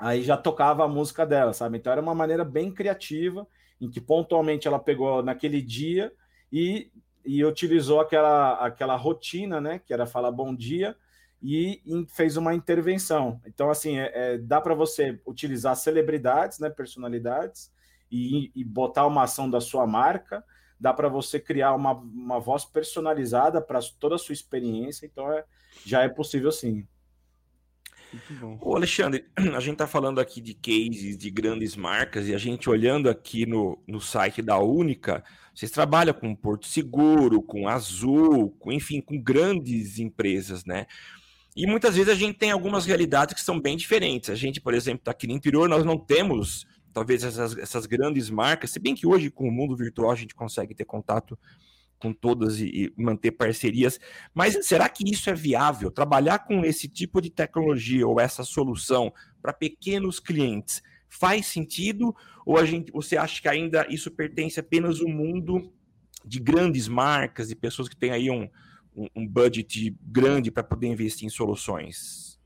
[0.00, 1.78] aí já tocava a música dela, sabe?
[1.78, 3.46] Então era uma maneira bem criativa,
[3.80, 6.12] em que pontualmente ela pegou naquele dia
[6.50, 6.90] e,
[7.24, 10.96] e utilizou aquela, aquela rotina, né, que era falar bom dia,
[11.42, 13.40] e fez uma intervenção.
[13.46, 17.72] Então, assim, é, é dá para você utilizar celebridades, né, personalidades,
[18.10, 20.44] e, e botar uma ação da sua marca,
[20.78, 25.44] dá para você criar uma, uma voz personalizada para toda a sua experiência, então é,
[25.84, 26.86] já é possível sim.
[28.60, 32.68] O Alexandre, a gente está falando aqui de cases de grandes marcas e a gente
[32.68, 38.72] olhando aqui no, no site da Única, vocês trabalham com Porto Seguro, com Azul, com,
[38.72, 40.86] enfim, com grandes empresas, né?
[41.54, 44.30] E muitas vezes a gente tem algumas realidades que são bem diferentes.
[44.30, 48.30] A gente, por exemplo, está aqui no interior, nós não temos talvez essas, essas grandes
[48.30, 51.38] marcas, se bem que hoje com o mundo virtual a gente consegue ter contato
[52.00, 54.00] com todas e, manter parcerias.
[54.34, 55.90] Mas será que isso é viável?
[55.90, 62.14] Trabalhar com esse tipo de tecnologia ou essa solução para pequenos clientes faz sentido?
[62.46, 65.70] Ou a gente, você acha que ainda isso pertence apenas ao mundo
[66.24, 68.48] de grandes marcas e pessoas que têm aí um,
[68.96, 72.40] um, um budget grande para poder investir em soluções?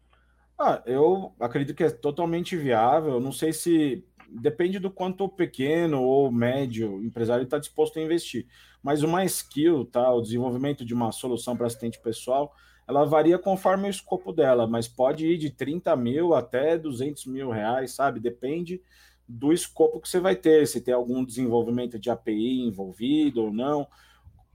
[0.58, 3.20] Ah, eu acredito que é totalmente viável.
[3.20, 8.46] Não sei se depende do quanto pequeno ou médio empresário está disposto a investir.
[8.82, 12.54] Mas uma skill, tá, o desenvolvimento de uma solução para assistente pessoal,
[12.86, 17.50] ela varia conforme o escopo dela, mas pode ir de 30 mil até 200 mil
[17.50, 18.20] reais, sabe?
[18.20, 18.82] Depende
[19.26, 23.86] do escopo que você vai ter, se tem algum desenvolvimento de API envolvido ou não.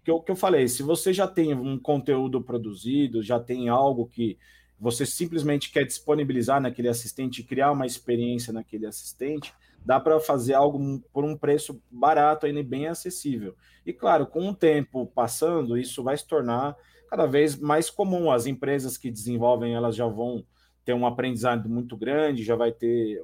[0.04, 4.08] Que eu, que eu falei, se você já tem um conteúdo produzido, já tem algo
[4.08, 4.38] que
[4.80, 9.54] você simplesmente quer disponibilizar naquele assistente, criar uma experiência naquele assistente,
[9.86, 13.56] dá para fazer algo por um preço barato ainda bem acessível.
[13.86, 16.76] E claro, com o tempo passando, isso vai se tornar
[17.10, 18.32] cada vez mais comum.
[18.32, 20.46] As empresas que desenvolvem, elas já vão
[20.86, 23.22] ter um aprendizado muito grande, já vai ter,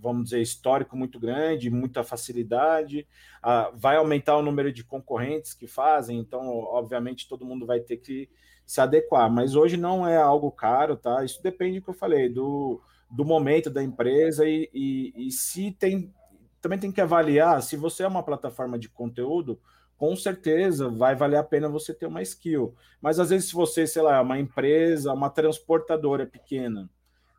[0.00, 3.06] vamos dizer, histórico muito grande, muita facilidade,
[3.42, 7.96] ah, vai aumentar o número de concorrentes que fazem, então, obviamente, todo mundo vai ter
[7.96, 8.28] que
[8.66, 9.30] se adequar.
[9.32, 11.24] Mas hoje não é algo caro, tá?
[11.24, 15.72] Isso depende do que eu falei, do do momento da empresa e, e, e se
[15.72, 16.12] tem
[16.60, 19.60] também tem que avaliar se você é uma plataforma de conteúdo,
[19.96, 22.74] com certeza vai valer a pena você ter uma skill.
[23.00, 26.88] Mas às vezes, se você, sei lá, é uma empresa, uma transportadora pequena,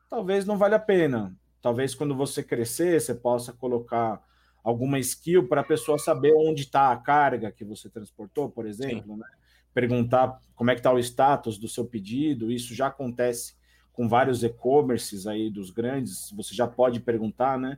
[0.10, 1.36] talvez não valha a pena.
[1.62, 4.22] Talvez quando você crescer, você possa colocar
[4.64, 9.16] alguma skill para a pessoa saber onde está a carga que você transportou, por exemplo,
[9.16, 9.26] né?
[9.74, 13.56] Perguntar como é que está o status do seu pedido, isso já acontece
[14.00, 17.78] com vários e-commerces aí dos grandes, você já pode perguntar, né?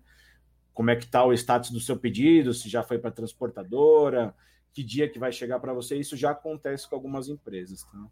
[0.71, 4.31] Como é que está o status do seu pedido, se já foi para transportadora,
[4.71, 5.97] que dia que vai chegar para você.
[5.97, 7.83] Isso já acontece com algumas empresas.
[7.85, 8.07] Tá?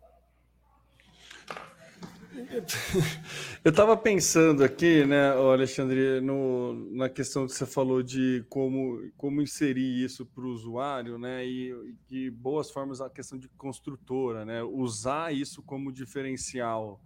[3.63, 9.39] Eu estava pensando aqui, né, Alexandre, no, na questão que você falou de como, como
[9.39, 14.63] inserir isso para o usuário, né, e de boas formas a questão de construtora, né,
[14.63, 17.00] usar isso como diferencial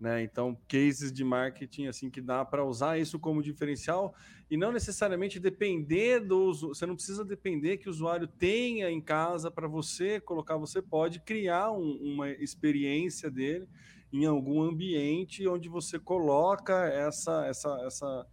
[0.00, 0.22] né?
[0.22, 4.14] Então, cases de marketing assim que dá para usar isso como diferencial
[4.50, 9.50] e não necessariamente depender do você não precisa depender que o usuário tenha em casa
[9.50, 13.68] para você colocar, você pode criar um, uma experiência dele
[14.10, 18.26] em algum ambiente onde você coloca essa essa essa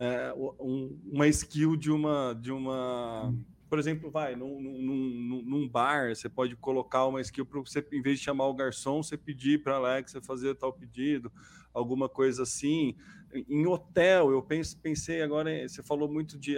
[0.00, 3.32] é, um, uma skill de uma de uma
[3.74, 8.00] por exemplo, vai num, num, num, bar, você pode colocar uma skill para você, em
[8.00, 11.32] vez de chamar o garçom, você pedir para Alexa fazer tal pedido,
[11.72, 12.96] alguma coisa assim.
[13.32, 14.46] Em hotel, eu
[14.80, 16.56] pensei agora, você falou muito de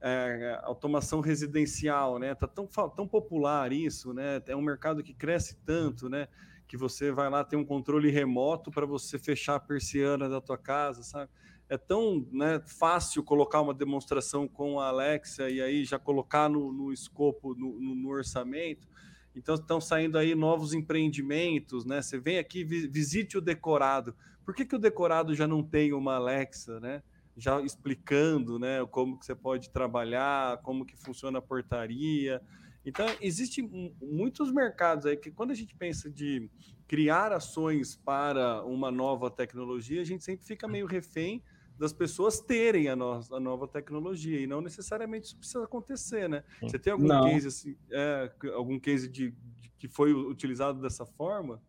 [0.00, 2.36] é, automação residencial, né?
[2.36, 4.40] Tá tão, tão popular isso, né?
[4.46, 6.28] É um mercado que cresce tanto, né?
[6.68, 10.56] Que você vai lá ter um controle remoto para você fechar a persiana da tua
[10.56, 11.32] casa, sabe?
[11.72, 16.70] É tão né, fácil colocar uma demonstração com a Alexa e aí já colocar no,
[16.70, 18.86] no escopo, no, no, orçamento.
[19.34, 22.02] Então estão saindo aí novos empreendimentos, né?
[22.02, 24.14] Você vem aqui, visite o decorado.
[24.44, 27.02] Por que, que o decorado já não tem uma Alexa, né?
[27.38, 32.42] Já explicando, né, como que você pode trabalhar, como que funciona a portaria.
[32.84, 36.50] Então, existem muitos mercados aí que quando a gente pensa de
[36.86, 41.42] criar ações para uma nova tecnologia, a gente sempre fica meio refém
[41.82, 46.44] das pessoas terem a, no, a nova tecnologia e não necessariamente isso precisa acontecer, né?
[46.60, 47.28] Você tem algum não.
[47.28, 51.60] case assim, é, algum case de, de, que foi utilizado dessa forma?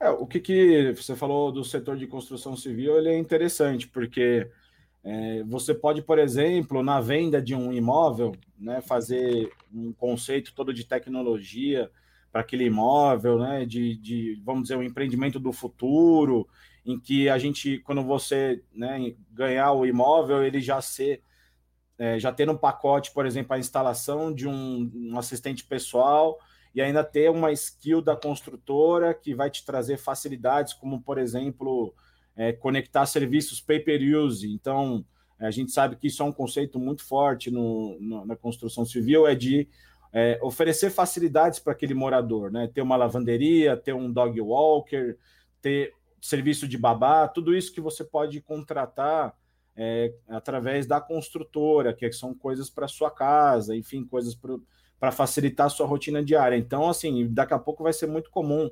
[0.00, 4.50] É, o que, que você falou do setor de construção civil, ele é interessante porque
[5.04, 10.72] é, você pode, por exemplo, na venda de um imóvel, né, fazer um conceito todo
[10.72, 11.90] de tecnologia
[12.32, 16.48] para aquele imóvel, né, de, de, vamos dizer, um empreendimento do futuro,
[16.84, 21.22] em que a gente, quando você né, ganhar o imóvel, ele já ser
[21.98, 26.38] é, já ter um pacote, por exemplo, a instalação de um, um, assistente pessoal
[26.74, 31.94] e ainda ter uma skill da construtora que vai te trazer facilidades, como, por exemplo,
[32.34, 34.50] é, conectar serviços pay-per-use.
[34.52, 35.04] Então,
[35.38, 39.26] a gente sabe que isso é um conceito muito forte no, no, na construção civil,
[39.26, 39.68] é de
[40.12, 42.68] é, oferecer facilidades para aquele morador, né?
[42.72, 45.16] Ter uma lavanderia, ter um dog walker,
[45.60, 45.92] ter
[46.22, 49.36] serviço de babá, tudo isso que você pode contratar
[49.76, 54.38] é, através da construtora, que são coisas para sua casa, enfim, coisas
[55.00, 56.56] para facilitar a sua rotina diária.
[56.56, 58.70] Então, assim, daqui a pouco vai ser muito comum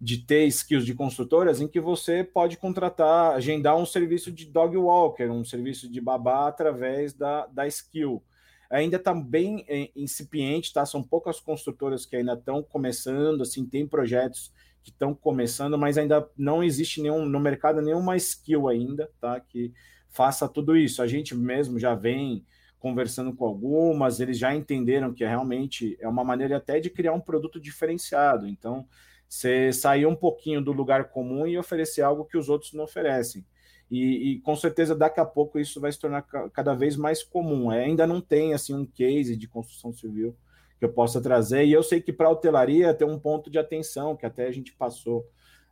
[0.00, 4.76] de ter skills de construtoras em que você pode contratar, agendar um serviço de dog
[4.76, 8.20] walker, um serviço de babá através da, da skill.
[8.68, 10.84] Ainda está bem é, incipiente, tá?
[10.84, 14.52] São poucas construtoras que ainda estão começando, assim, tem projetos
[14.84, 19.40] que estão começando, mas ainda não existe nenhum no mercado nenhuma skill ainda, tá?
[19.40, 19.72] Que
[20.10, 21.02] faça tudo isso.
[21.02, 22.44] A gente mesmo já vem
[22.78, 27.20] conversando com algumas, eles já entenderam que realmente é uma maneira até de criar um
[27.20, 28.46] produto diferenciado.
[28.46, 28.86] Então,
[29.26, 33.42] você sair um pouquinho do lugar comum e oferecer algo que os outros não oferecem.
[33.90, 36.22] E, e, com certeza daqui a pouco isso vai se tornar
[36.52, 37.72] cada vez mais comum.
[37.72, 40.36] É, ainda não tem assim um case de construção civil
[40.84, 41.64] que eu possa trazer.
[41.64, 44.52] E eu sei que para a hotelaria tem um ponto de atenção que até a
[44.52, 45.26] gente passou,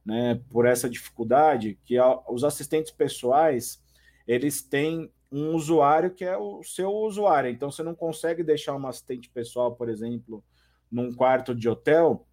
[0.04, 1.96] né, por essa dificuldade, que
[2.28, 3.82] os assistentes pessoais
[4.26, 7.50] eles têm um usuário que é o seu usuário.
[7.50, 10.42] Então, você não consegue deixar um assistente pessoal, por exemplo,
[10.90, 12.26] num quarto de hotel,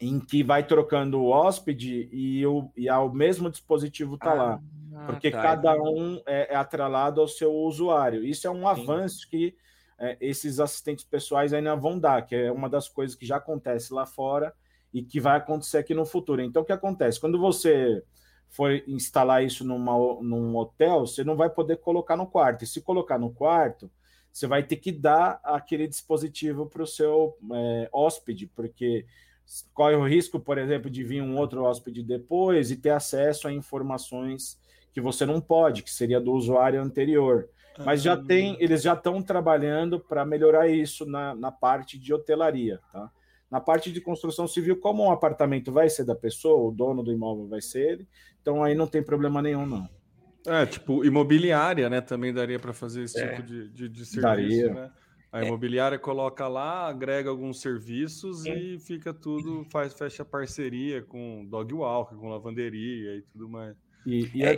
[0.00, 4.62] em que vai trocando o hóspede e o, e o mesmo dispositivo está ah, lá.
[5.06, 8.24] Porque tá, cada um é, é, atrelado ao seu usuário.
[8.24, 8.66] Isso é um Sim.
[8.66, 9.54] avanço que
[10.02, 13.94] é, esses assistentes pessoais ainda vão dar, que é uma das coisas que já acontece
[13.94, 14.52] lá fora
[14.92, 16.42] e que vai acontecer aqui no futuro.
[16.42, 17.20] Então, o que acontece?
[17.20, 18.02] Quando você
[18.48, 22.64] for instalar isso numa, num hotel, você não vai poder colocar no quarto.
[22.64, 23.88] E se colocar no quarto,
[24.32, 29.06] você vai ter que dar aquele dispositivo para o seu é, hóspede, porque
[29.72, 33.52] corre o risco, por exemplo, de vir um outro hóspede depois e ter acesso a
[33.52, 34.58] informações
[34.92, 37.48] que você não pode, que seria do usuário anterior.
[37.78, 42.80] Mas já tem, eles já estão trabalhando para melhorar isso na, na parte de hotelaria,
[42.92, 43.10] tá?
[43.50, 47.12] Na parte de construção civil, como um apartamento vai ser da pessoa, o dono do
[47.12, 48.08] imóvel vai ser ele,
[48.40, 49.88] então aí não tem problema nenhum, não.
[50.46, 52.00] É, tipo, imobiliária, né?
[52.00, 53.28] Também daria para fazer esse é.
[53.28, 54.74] tipo de, de, de serviço, daria.
[54.74, 54.90] né?
[55.32, 55.98] A imobiliária é.
[55.98, 58.54] coloca lá, agrega alguns serviços é.
[58.54, 63.74] e fica tudo, faz, fecha parceria com dog walk, com lavanderia e tudo mais.
[64.04, 64.54] E, e é.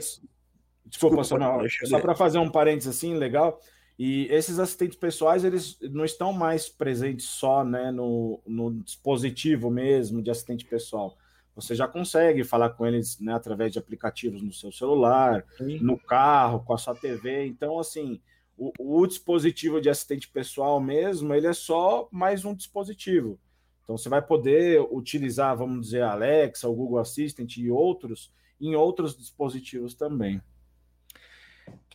[0.86, 3.60] Desculpa, Desculpa só para fazer um parênteses assim, legal.
[3.98, 10.20] E esses assistentes pessoais, eles não estão mais presentes só né, no, no dispositivo mesmo
[10.20, 11.16] de assistente pessoal.
[11.54, 15.78] Você já consegue falar com eles né, através de aplicativos no seu celular, Sim.
[15.78, 17.46] no carro, com a sua TV.
[17.46, 18.20] Então, assim,
[18.58, 23.38] o, o, dispositivo de assistente pessoal mesmo, ele é só mais um dispositivo.
[23.84, 28.74] Então, você vai poder utilizar, vamos dizer, a Alexa, o Google Assistant e outros em
[28.74, 30.40] outros dispositivos também.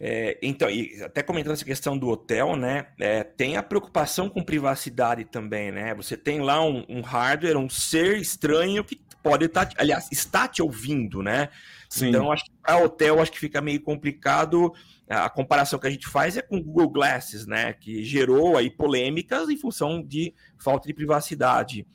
[0.01, 2.87] É, então, e até comentando essa questão do hotel, né?
[2.99, 5.93] É, tem a preocupação com privacidade também, né?
[5.95, 10.47] Você tem lá um, um hardware, um ser estranho que pode estar, tá, aliás, está
[10.47, 11.49] te ouvindo, né?
[11.89, 12.09] Sim.
[12.09, 14.71] Então, acho que para hotel acho que fica meio complicado.
[15.09, 17.73] A comparação que a gente faz é com o Google Glasses, né?
[17.73, 21.85] Que gerou aí polêmicas em função de falta de privacidade.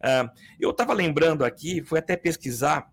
[0.00, 2.90] Uh, eu estava lembrando aqui, fui até pesquisar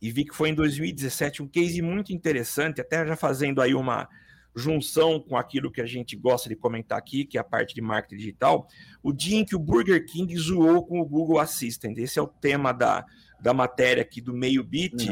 [0.00, 4.08] e vi que foi em 2017 um case muito interessante, até já fazendo aí uma
[4.54, 7.80] junção com aquilo que a gente gosta de comentar aqui, que é a parte de
[7.80, 8.68] marketing digital,
[9.02, 11.96] o dia em que o Burger King zoou com o Google Assistant.
[11.98, 13.04] Esse é o tema da,
[13.40, 15.08] da matéria aqui do meio bit.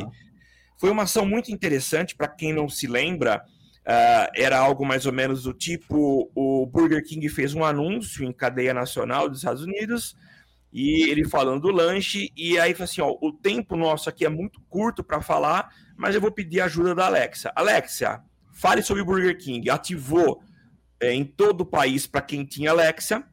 [0.76, 3.42] Foi uma ação muito interessante, para quem não se lembra,
[3.82, 8.32] uh, era algo mais ou menos do tipo: o Burger King fez um anúncio em
[8.32, 10.16] cadeia nacional dos Estados Unidos,
[10.72, 14.60] e ele falando do lanche, e aí assim: ó, o tempo nosso aqui é muito
[14.68, 17.52] curto para falar, mas eu vou pedir a ajuda da Alexa.
[17.54, 19.70] Alexa, fale sobre o Burger King.
[19.70, 20.42] Ativou
[21.00, 23.24] é, em todo o país para quem tinha Alexa,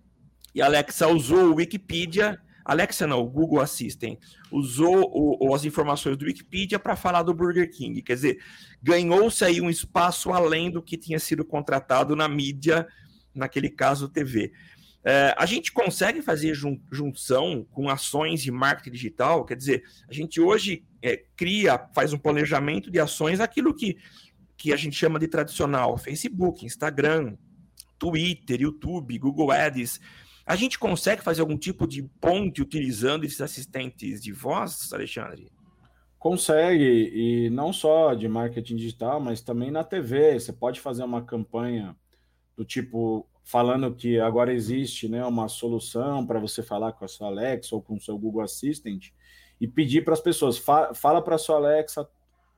[0.53, 2.39] e a Alexa usou o Wikipedia.
[2.63, 4.17] Alexa não, o Google Assistant
[4.49, 8.01] usou o, as informações do Wikipedia para falar do Burger King.
[8.01, 8.39] Quer dizer,
[8.81, 12.87] ganhou-se aí um espaço além do que tinha sido contratado na mídia,
[13.35, 14.53] naquele caso TV.
[15.05, 20.13] É, a gente consegue fazer jun junção com ações de marketing digital, quer dizer, a
[20.13, 23.97] gente hoje é, cria, faz um planejamento de ações, aquilo que,
[24.55, 27.35] que a gente chama de tradicional, Facebook, Instagram,
[27.99, 29.99] Twitter, YouTube, Google Ads.
[30.45, 35.51] A gente consegue fazer algum tipo de ponte utilizando esses assistentes de voz, Alexandre?
[36.17, 40.39] Consegue, e não só de marketing digital, mas também na TV.
[40.39, 41.95] Você pode fazer uma campanha
[42.55, 47.27] do tipo falando que agora existe né, uma solução para você falar com a sua
[47.27, 49.09] Alexa ou com o seu Google Assistant
[49.59, 52.07] e pedir para as pessoas, fa fala para a sua Alexa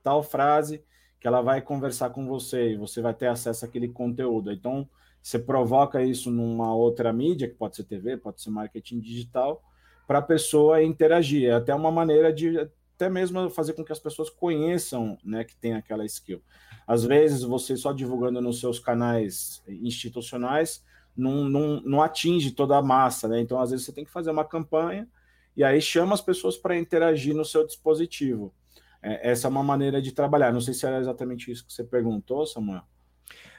[0.02, 0.82] tal frase
[1.18, 4.52] que ela vai conversar com você e você vai ter acesso àquele conteúdo.
[4.52, 4.88] Então,
[5.20, 9.60] você provoca isso numa outra mídia, que pode ser TV, pode ser marketing digital,
[10.06, 11.48] para a pessoa interagir.
[11.48, 12.56] É até uma maneira de
[12.94, 16.40] até mesmo fazer com que as pessoas conheçam né, que tem aquela skill.
[16.86, 20.84] Às vezes, você só divulgando nos seus canais institucionais
[21.16, 23.40] não, não, não atinge toda a massa, né?
[23.40, 25.08] Então, às vezes, você tem que fazer uma campanha
[25.56, 28.54] e aí chama as pessoas para interagir no seu dispositivo.
[29.02, 30.52] É, essa é uma maneira de trabalhar.
[30.52, 32.82] Não sei se era exatamente isso que você perguntou, Samuel.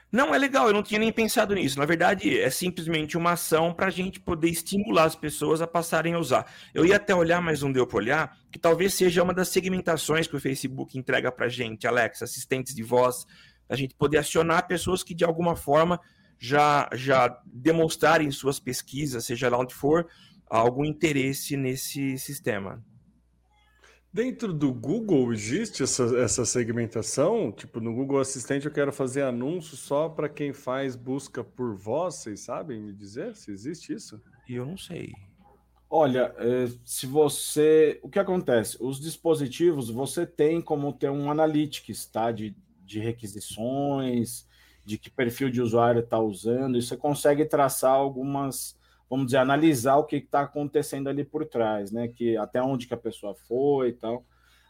[0.10, 1.78] Não, é legal, eu não tinha nem pensado nisso.
[1.78, 6.14] Na verdade, é simplesmente uma ação para a gente poder estimular as pessoas a passarem
[6.14, 6.49] a usar.
[6.74, 10.26] Eu ia até olhar, mas não deu para olhar, que talvez seja uma das segmentações
[10.26, 13.26] que o Facebook entrega para a gente, Alex, assistentes de voz,
[13.68, 15.99] a gente poder acionar pessoas que de alguma forma
[16.39, 20.08] já, já demonstrarem suas pesquisas, seja lá onde for,
[20.49, 22.82] algum interesse nesse sistema.
[24.18, 27.51] Dentro do Google existe essa, essa segmentação?
[27.51, 32.15] Tipo, no Google Assistente eu quero fazer anúncio só para quem faz busca por voz,
[32.15, 34.20] vocês sabem me dizer se existe isso?
[34.49, 35.13] Eu não sei.
[35.88, 37.99] Olha, é, se você.
[38.01, 38.76] O que acontece?
[38.80, 42.32] Os dispositivos você tem como ter um analytics, tá?
[42.32, 44.47] De, de requisições,
[44.84, 48.76] de que perfil de usuário está usando, e você consegue traçar algumas
[49.10, 52.08] vamos dizer, analisar o que está acontecendo ali por trás, né?
[52.08, 54.26] Que até onde que a pessoa foi e tal.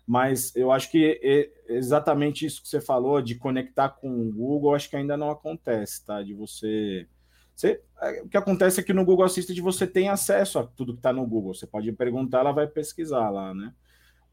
[0.05, 4.89] Mas eu acho que exatamente isso que você falou de conectar com o Google, acho
[4.89, 6.23] que ainda não acontece, tá?
[6.23, 7.05] De você,
[7.53, 10.93] você é, o que acontece é que no Google Assistant você tem acesso a tudo
[10.93, 11.53] que está no Google.
[11.53, 13.73] Você pode perguntar, ela vai pesquisar lá, né?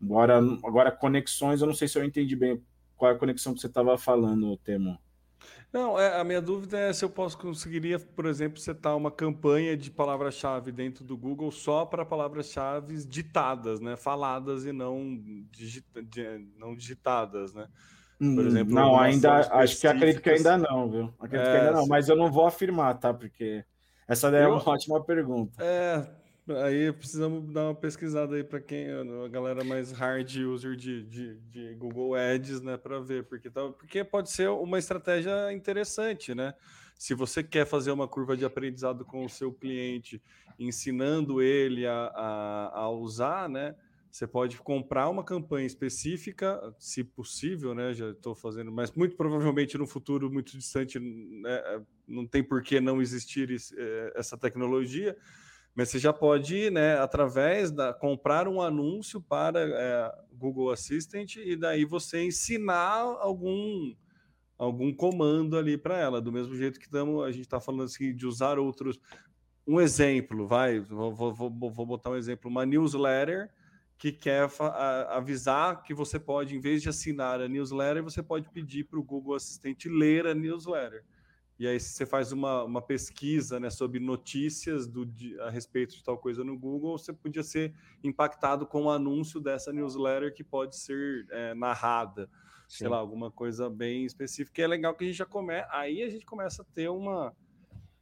[0.01, 2.63] Agora, agora conexões, eu não sei se eu entendi bem
[2.97, 4.99] qual é a conexão que você estava falando, Temo.
[5.75, 9.77] Não, é, a minha dúvida é se eu posso conseguiria, por exemplo, setar uma campanha
[9.77, 13.97] de palavra-chave dentro do Google só para palavras-chave ditadas, né?
[13.97, 15.21] Faladas e não,
[15.51, 16.01] digita,
[16.57, 17.67] não digitadas, né?
[18.17, 21.15] Por hum, exemplo, não, ainda acho que acredito que ainda não, viu?
[21.19, 23.13] Acredito é, que ainda não, mas eu não vou afirmar, tá?
[23.13, 23.65] Porque
[24.07, 25.61] essa daí é uma ótima pergunta.
[25.61, 26.07] É,
[26.47, 31.37] Aí precisamos dar uma pesquisada aí para quem a galera mais hard user de, de,
[31.41, 36.55] de Google Ads, né, para ver, porque tá, porque pode ser uma estratégia interessante, né?
[36.99, 40.23] Se você quer fazer uma curva de aprendizado com o seu cliente,
[40.59, 43.75] ensinando ele a, a, a usar, né?
[44.11, 47.95] Você pode comprar uma campanha específica, se possível, né?
[47.95, 52.81] Já estou fazendo, mas muito provavelmente no futuro muito distante, né, não tem por que
[52.81, 55.17] não existir eh, essa tecnologia
[55.75, 61.57] mas você já pode, né, através da comprar um anúncio para é, Google Assistant e
[61.57, 63.95] daí você ensinar algum
[64.57, 68.15] algum comando ali para ela, do mesmo jeito que tamo, a gente está falando assim
[68.15, 68.99] de usar outros.
[69.67, 73.51] Um exemplo, vai, vou, vou, vou botar um exemplo, uma newsletter
[73.99, 74.49] que quer
[75.09, 79.03] avisar que você pode, em vez de assinar a newsletter, você pode pedir para o
[79.03, 81.05] Google Assistente ler a newsletter.
[81.59, 85.95] E aí, se você faz uma, uma pesquisa né, sobre notícias do, de, a respeito
[85.95, 90.43] de tal coisa no Google, você podia ser impactado com o anúncio dessa newsletter que
[90.43, 92.29] pode ser é, narrada.
[92.67, 92.79] Sim.
[92.79, 94.61] Sei lá, alguma coisa bem específica.
[94.61, 95.69] E é legal que a gente já começa.
[95.71, 97.33] Aí a gente começa a ter uma.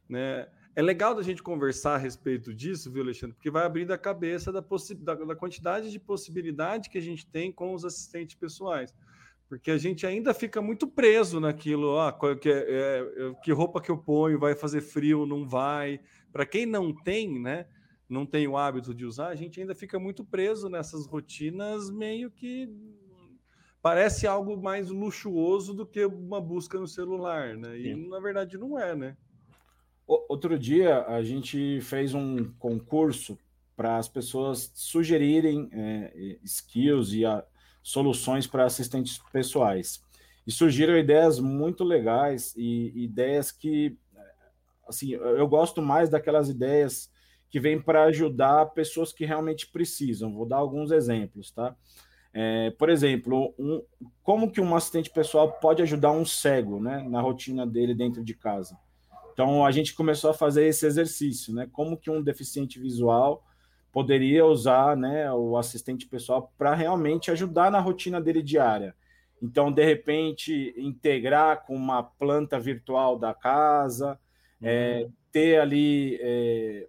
[0.09, 3.35] Né, é legal da gente conversar a respeito disso, viu, Alexandre?
[3.35, 7.51] Porque vai abrindo a cabeça da, da, da quantidade de possibilidade que a gente tem
[7.51, 8.91] com os assistentes pessoais
[9.53, 13.91] porque a gente ainda fica muito preso naquilo, ah, que, é, é, que roupa que
[13.91, 15.99] eu ponho, vai fazer frio, não vai.
[16.31, 17.67] Para quem não tem, né,
[18.09, 22.31] não tem o hábito de usar, a gente ainda fica muito preso nessas rotinas meio
[22.31, 22.67] que
[23.79, 27.77] parece algo mais luxuoso do que uma busca no celular, né?
[27.77, 28.09] E Sim.
[28.09, 29.15] na verdade não é, né?
[30.07, 33.37] Outro dia a gente fez um concurso
[33.75, 37.45] para as pessoas sugerirem é, skills e a,
[37.83, 40.01] soluções para assistentes pessoais.
[40.47, 43.95] E surgiram ideias muito legais e ideias que,
[44.87, 47.11] assim, eu gosto mais daquelas ideias
[47.49, 50.33] que vêm para ajudar pessoas que realmente precisam.
[50.33, 51.75] Vou dar alguns exemplos, tá?
[52.33, 53.83] É, por exemplo, um,
[54.23, 58.33] como que um assistente pessoal pode ajudar um cego, né, na rotina dele dentro de
[58.33, 58.75] casa?
[59.33, 61.67] Então a gente começou a fazer esse exercício, né?
[61.71, 63.43] Como que um deficiente visual
[63.93, 68.95] poderia usar né, o assistente pessoal para realmente ajudar na rotina dele diária.
[69.39, 74.19] Então, de repente, integrar com uma planta virtual da casa,
[74.59, 74.67] uhum.
[74.67, 76.87] é, ter ali é,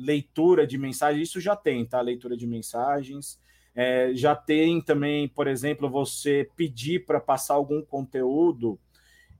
[0.00, 2.00] leitura de mensagens, isso já tem, tá?
[2.00, 3.38] Leitura de mensagens.
[3.74, 8.80] É, já tem também, por exemplo, você pedir para passar algum conteúdo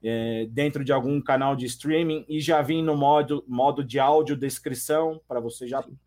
[0.03, 4.35] é, dentro de algum canal de streaming e já vir no modo, modo de áudio
[4.35, 5.97] descrição para você já Sim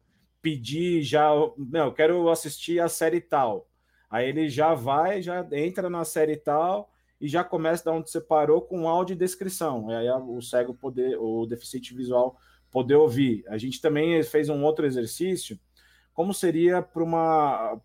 [0.42, 3.68] pedir já, não, eu quero assistir a série tal.
[4.10, 8.20] Aí ele já vai, já entra na série tal e já começa da onde você
[8.20, 9.90] parou com áudio e descrição.
[9.90, 12.36] E aí o cego poder, o deficiente visual
[12.70, 13.44] poder ouvir.
[13.48, 15.58] A gente também fez um outro exercício,
[16.14, 17.80] como seria para uma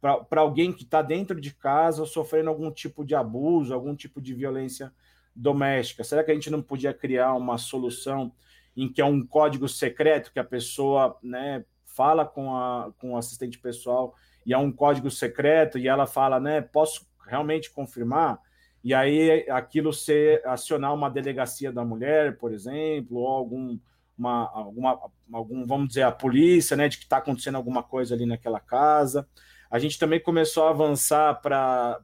[0.00, 4.32] para alguém que está dentro de casa sofrendo algum tipo de abuso, algum tipo de
[4.32, 4.92] violência
[5.34, 6.04] doméstica?
[6.04, 8.32] Será que a gente não podia criar uma solução
[8.76, 11.64] em que é um código secreto que a pessoa né,
[11.98, 14.14] fala com, a, com o assistente pessoal
[14.46, 18.38] e é um código secreto e ela fala, né, posso realmente confirmar?
[18.84, 23.76] E aí aquilo ser acionar uma delegacia da mulher, por exemplo, ou algum
[24.16, 25.00] uma, alguma,
[25.32, 29.28] algum, vamos dizer, a polícia, né, de que está acontecendo alguma coisa ali naquela casa.
[29.70, 32.00] A gente também começou a avançar para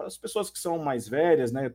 [0.00, 1.70] as pessoas que são mais velhas, né?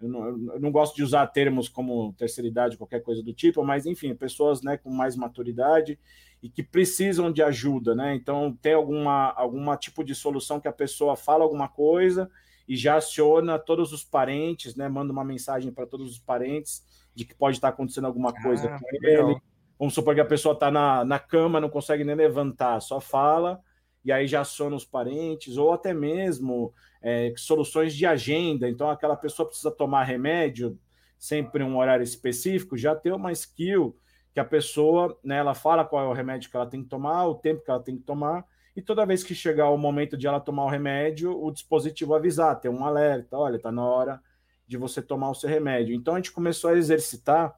[0.00, 3.64] Eu não, eu não, gosto de usar termos como terceira idade, qualquer coisa do tipo,
[3.64, 5.98] mas enfim, pessoas né, com mais maturidade
[6.42, 8.14] e que precisam de ajuda, né?
[8.14, 12.30] Então tem alguma, alguma tipo de solução que a pessoa fala alguma coisa
[12.68, 14.88] e já aciona todos os parentes, né?
[14.88, 16.84] Manda uma mensagem para todos os parentes
[17.14, 19.40] de que pode estar acontecendo alguma coisa ah, com ele.
[19.78, 23.60] Vamos supor que a pessoa está na, na cama, não consegue nem levantar, só fala,
[24.04, 26.72] e aí já aciona os parentes, ou até mesmo
[27.04, 28.66] é, soluções de agenda.
[28.68, 30.78] Então, aquela pessoa precisa tomar remédio
[31.18, 33.96] sempre em um horário específico, já tem uma skill
[34.32, 37.26] que a pessoa, né, ela fala qual é o remédio que ela tem que tomar,
[37.26, 38.44] o tempo que ela tem que tomar,
[38.74, 42.58] e toda vez que chegar o momento de ela tomar o remédio, o dispositivo avisar,
[42.58, 44.20] tem um alerta, olha, está na hora
[44.66, 45.94] de você tomar o seu remédio.
[45.94, 47.54] Então a gente começou a exercitar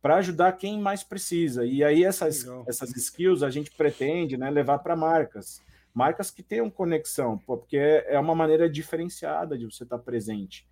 [0.00, 1.66] para ajudar quem mais precisa.
[1.66, 5.60] E aí essas, essas skills a gente pretende né, levar para marcas.
[5.96, 10.68] Marcas que tenham conexão, porque é uma maneira diferenciada de você estar tá presente.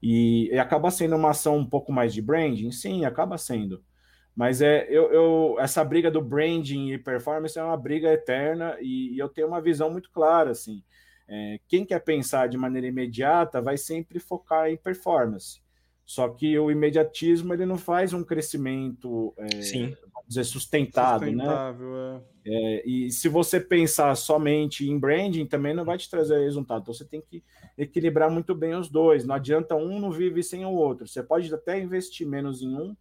[0.00, 2.70] E, e, acaba sendo uma ação um pouco mais de branding?
[2.70, 3.82] Sim, acaba sendo.
[4.36, 9.16] Mas é, eu, eu, essa briga do branding e performance é uma briga eterna e,
[9.16, 10.84] e eu tenho uma visão muito clara, assim.
[11.26, 15.60] É, quem quer pensar de maneira imediata vai sempre focar em performance.
[16.06, 19.96] Só que o imediatismo ele não faz um crescimento, é, Sim.
[20.14, 21.32] vamos dizer, sustentado, né?
[21.32, 22.20] Sustentável, né?
[22.20, 22.37] É.
[22.48, 22.88] é.
[22.88, 26.82] e se você pensar somente em branding, também não vai te trazer resultado.
[26.82, 27.42] Então você tem que
[27.76, 29.24] equilibrar muito bem os dois.
[29.24, 31.06] Não adianta um não vive sem o outro.
[31.06, 32.96] Você pode até investir menos em um,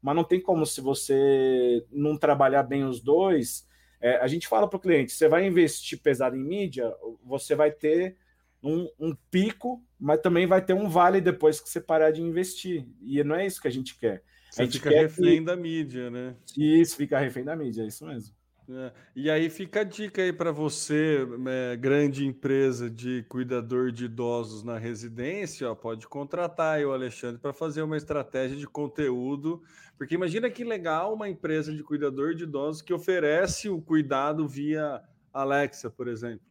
[0.00, 3.66] mas não tem como se você não trabalhar bem os dois
[4.02, 6.92] é, a gente fala para o cliente: você vai investir pesado em mídia,
[7.24, 8.16] você vai ter
[8.60, 12.84] um, um, pico, mas também vai ter um vale depois que você parar de investir.
[13.00, 14.24] E não é isso que a gente quer.
[14.50, 15.44] Você a gente fica refém que...
[15.44, 16.34] da mídia, né?
[16.58, 18.34] Isso, fica refém da mídia, é isso mesmo.
[18.68, 18.92] É.
[19.16, 24.62] E aí fica a dica aí para você, é, grande empresa de cuidador de idosos
[24.62, 29.62] na residência, ó, pode contratar aí o Alexandre para fazer uma estratégia de conteúdo,
[29.98, 35.02] porque imagina que legal uma empresa de cuidador de idosos que oferece o cuidado via
[35.32, 36.46] Alexa, por exemplo.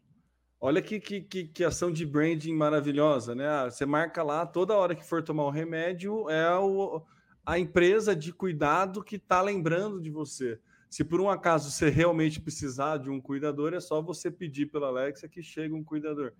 [0.59, 3.47] Olha que, que, que, que ação de branding maravilhosa, né?
[3.47, 7.01] Ah, você marca lá toda hora que for tomar o remédio, é o,
[7.43, 10.59] a empresa de cuidado que está lembrando de você.
[10.91, 14.87] Se por um acaso você realmente precisar de um cuidador, é só você pedir pela
[14.87, 16.33] Alexa que chegue um cuidador.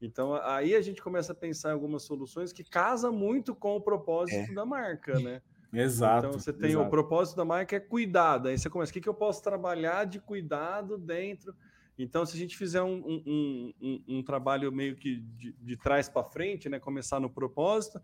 [0.00, 3.80] Então aí a gente começa a pensar em algumas soluções que casa muito com o
[3.82, 4.54] propósito é.
[4.54, 5.42] da marca, né?
[5.70, 6.26] Exato.
[6.26, 6.86] Então você tem exato.
[6.86, 8.48] o propósito da marca é cuidado.
[8.48, 11.54] Aí você começa, o que, que eu posso trabalhar de cuidado dentro?
[11.98, 16.08] Então, se a gente fizer um, um, um, um trabalho meio que de, de trás
[16.08, 16.80] para frente, né?
[16.80, 18.00] Começar no propósito,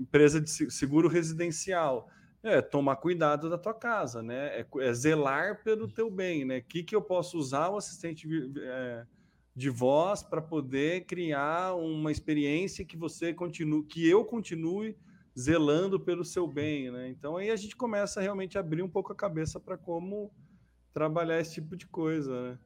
[0.00, 2.08] empresa de seguro residencial
[2.42, 4.60] é tomar cuidado da tua casa, né?
[4.60, 6.58] É, é zelar pelo teu bem, né?
[6.58, 8.26] O que, que eu posso usar o assistente
[8.58, 9.06] é,
[9.54, 14.96] de voz para poder criar uma experiência que você continue, que eu continue
[15.38, 17.08] zelando pelo seu bem, né?
[17.08, 20.32] Então aí a gente começa a realmente abrir um pouco a cabeça para como
[20.92, 22.58] trabalhar esse tipo de coisa, né?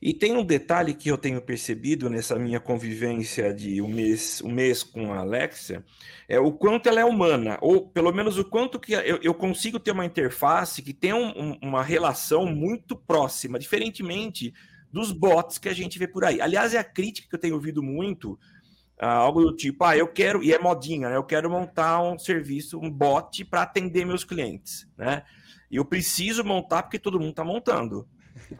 [0.00, 4.50] E tem um detalhe que eu tenho percebido nessa minha convivência de um mês, um
[4.50, 5.84] mês com a Alexia,
[6.28, 9.78] é o quanto ela é humana, ou pelo menos o quanto que eu, eu consigo
[9.78, 14.52] ter uma interface que tem um, uma relação muito próxima, diferentemente
[14.92, 16.40] dos bots que a gente vê por aí.
[16.40, 18.38] Aliás, é a crítica que eu tenho ouvido muito,
[18.98, 21.16] ah, algo do tipo, ah, eu quero, e é modinha, né?
[21.16, 25.22] Eu quero montar um serviço, um bot para atender meus clientes, né?
[25.70, 28.08] Eu preciso montar porque todo mundo está montando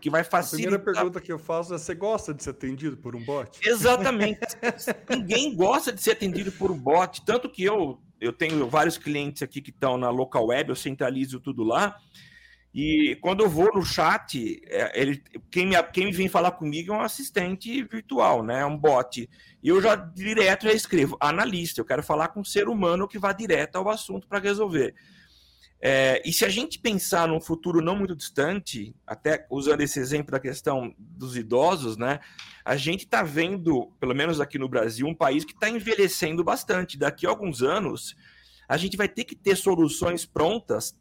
[0.00, 0.74] que vai facilitar.
[0.74, 3.58] A primeira pergunta que eu faço é: você gosta de ser atendido por um bot?
[3.66, 4.40] Exatamente.
[5.08, 9.42] Ninguém gosta de ser atendido por um bot, tanto que eu, eu tenho vários clientes
[9.42, 11.96] aqui que estão na local web, eu centralizo tudo lá.
[12.78, 16.96] E quando eu vou no chat, é, ele, quem, me, quem vem falar comigo é
[16.96, 18.60] um assistente virtual, né?
[18.60, 19.26] É um bot.
[19.62, 21.80] E eu já direto já escrevo analista.
[21.80, 24.94] Eu quero falar com um ser humano que vá direto ao assunto para resolver.
[25.80, 30.32] É, e se a gente pensar num futuro não muito distante, até usando esse exemplo
[30.32, 32.20] da questão dos idosos, né?
[32.64, 36.98] A gente está vendo, pelo menos aqui no Brasil, um país que está envelhecendo bastante.
[36.98, 38.16] Daqui a alguns anos,
[38.68, 40.96] a gente vai ter que ter soluções prontas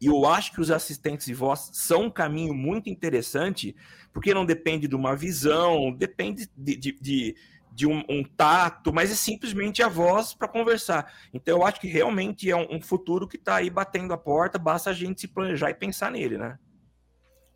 [0.00, 3.74] E eu acho que os assistentes de voz são um caminho muito interessante,
[4.12, 7.36] porque não depende de uma visão, depende de, de, de,
[7.74, 11.12] de um, um, tato, mas é simplesmente a voz para conversar.
[11.32, 14.58] Então eu acho que realmente é um, um futuro que está aí batendo a porta,
[14.58, 16.56] basta a gente se planejar e pensar nele, né?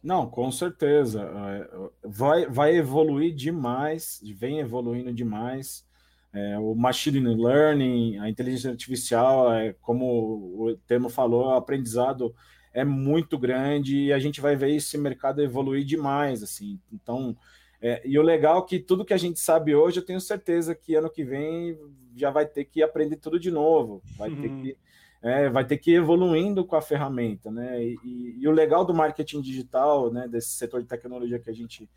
[0.03, 1.23] Não, com certeza.
[1.23, 1.71] É,
[2.05, 5.87] vai, vai evoluir demais, vem evoluindo demais.
[6.33, 12.35] É, o machine learning, a inteligência artificial, é, como o termo falou, o aprendizado
[12.73, 16.79] é muito grande e a gente vai ver esse mercado evoluir demais, assim.
[16.93, 17.37] Então,
[17.81, 20.75] é, e o legal é que tudo que a gente sabe hoje, eu tenho certeza
[20.75, 21.79] que ano que vem
[22.17, 24.41] já vai ter que aprender tudo de novo, vai uhum.
[24.41, 24.79] ter que
[25.21, 27.83] é, vai ter que ir evoluindo com a ferramenta, né?
[27.83, 31.55] E, e, e, o legal do marketing digital, né, desse setor de tecnologia que a
[31.55, 31.91] gente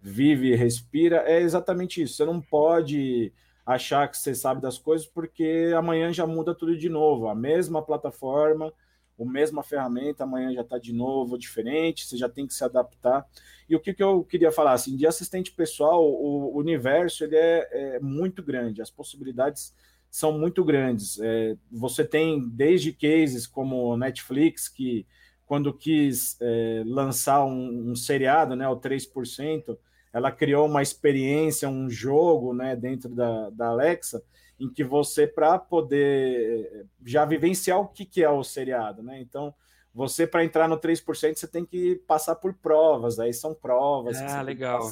[0.00, 2.14] vive e respira, é exatamente isso.
[2.14, 3.32] Você não pode
[3.64, 7.28] achar que você sabe das coisas, porque amanhã já muda tudo de novo.
[7.28, 8.72] A mesma plataforma,
[9.18, 13.26] a mesma ferramenta, amanhã já está de novo diferente, você já tem que se adaptar.
[13.68, 17.96] E o que, que eu queria falar, assim, de assistente pessoal, o universo ele é,
[17.96, 19.74] é muito grande, as possibilidades
[20.10, 21.18] são muito grandes.
[21.20, 25.06] É, você tem desde cases como Netflix, que
[25.46, 29.76] quando quis é, lançar um, um seriado, né, o 3%,
[30.12, 34.22] ela criou uma experiência, um jogo né, dentro da, da Alexa,
[34.58, 39.20] em que você, para poder eh, já vivenciar o que, que é o seriado, né?
[39.20, 39.54] Então,
[39.94, 44.20] você, para entrar no 3%, você tem que passar por provas, aí são provas.
[44.20, 44.88] Ah, legal.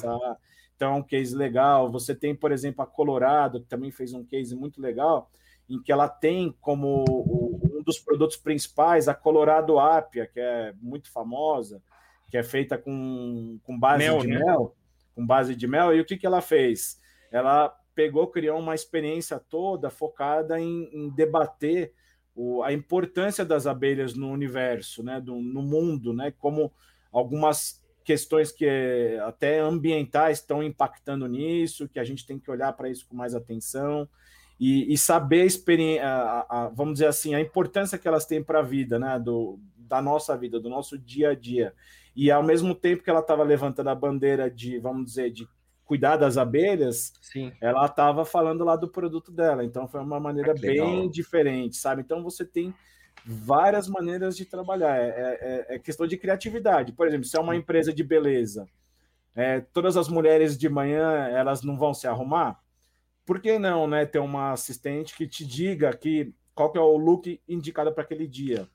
[0.75, 1.91] Então, é um case legal.
[1.91, 5.29] Você tem, por exemplo, a Colorado, que também fez um case muito legal,
[5.69, 11.11] em que ela tem como um dos produtos principais a Colorado Apia, que é muito
[11.11, 11.81] famosa,
[12.29, 14.39] que é feita com, com base mel, de né?
[14.39, 14.75] mel
[15.15, 15.95] com base de mel.
[15.95, 16.99] E o que, que ela fez?
[17.31, 21.93] Ela pegou, criou uma experiência toda focada em, em debater
[22.35, 26.71] o, a importância das abelhas no universo, né, do, no mundo, né, como
[27.11, 28.67] algumas questões que
[29.25, 33.33] até ambientais estão impactando nisso, que a gente tem que olhar para isso com mais
[33.33, 34.07] atenção
[34.59, 36.03] e, e saber a experiência,
[36.73, 40.37] vamos dizer assim, a importância que elas têm para a vida, né, do, da nossa
[40.37, 41.73] vida, do nosso dia a dia.
[42.15, 45.47] E ao mesmo tempo que ela estava levantando a bandeira de, vamos dizer, de
[45.85, 47.53] cuidar das abelhas, Sim.
[47.61, 49.63] ela estava falando lá do produto dela.
[49.63, 52.01] Então foi uma maneira ah, bem diferente, sabe?
[52.01, 52.73] Então você tem
[53.23, 54.97] várias maneiras de trabalhar.
[54.97, 55.07] É,
[55.69, 56.91] é, é, questão de criatividade.
[56.91, 58.67] Por exemplo, se é uma empresa de beleza,
[59.35, 62.59] é, todas as mulheres de manhã elas não vão se arrumar.
[63.25, 64.05] Por que não, né?
[64.05, 68.27] Ter uma assistente que te diga que qual que é o look indicado para aquele
[68.27, 68.67] dia.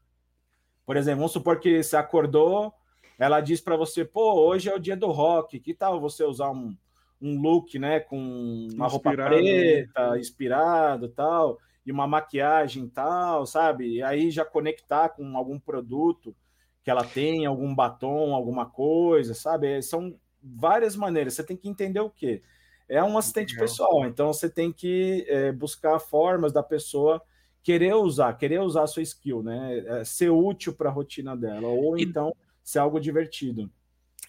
[0.84, 2.74] Por exemplo, vamos supor que você acordou
[3.20, 6.50] ela diz para você, pô, hoje é o dia do rock, que tal você usar
[6.52, 6.74] um,
[7.20, 8.90] um look, né, com uma inspirado.
[8.90, 13.96] roupa preta, inspirado, tal, e uma maquiagem tal, sabe?
[13.96, 16.34] E aí já conectar com algum produto
[16.82, 19.82] que ela tem, algum batom, alguma coisa, sabe?
[19.82, 21.34] São várias maneiras.
[21.34, 22.42] Você tem que entender o que
[22.88, 23.68] é um assistente Legal.
[23.68, 24.06] pessoal.
[24.06, 27.22] Então você tem que é, buscar formas da pessoa
[27.62, 29.78] querer usar, querer usar a sua skill, né?
[29.86, 32.02] É, ser útil para a rotina dela, ou e...
[32.02, 33.70] então ser algo divertido.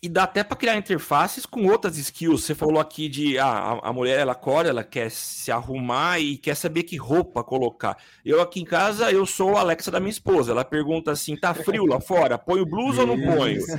[0.04, 2.44] E dá até para criar interfaces com outras skills.
[2.44, 6.56] Você falou aqui de ah, a, mulher ela acorda, ela quer se arrumar e quer
[6.56, 7.96] saber que roupa colocar.
[8.26, 10.54] Eu aqui em casa, eu sou a Alexa da minha esposa.
[10.54, 12.36] Ela pergunta assim: tá frio lá fora?
[12.36, 13.48] Ponho blusa ou não?
[13.48, 13.78] Isso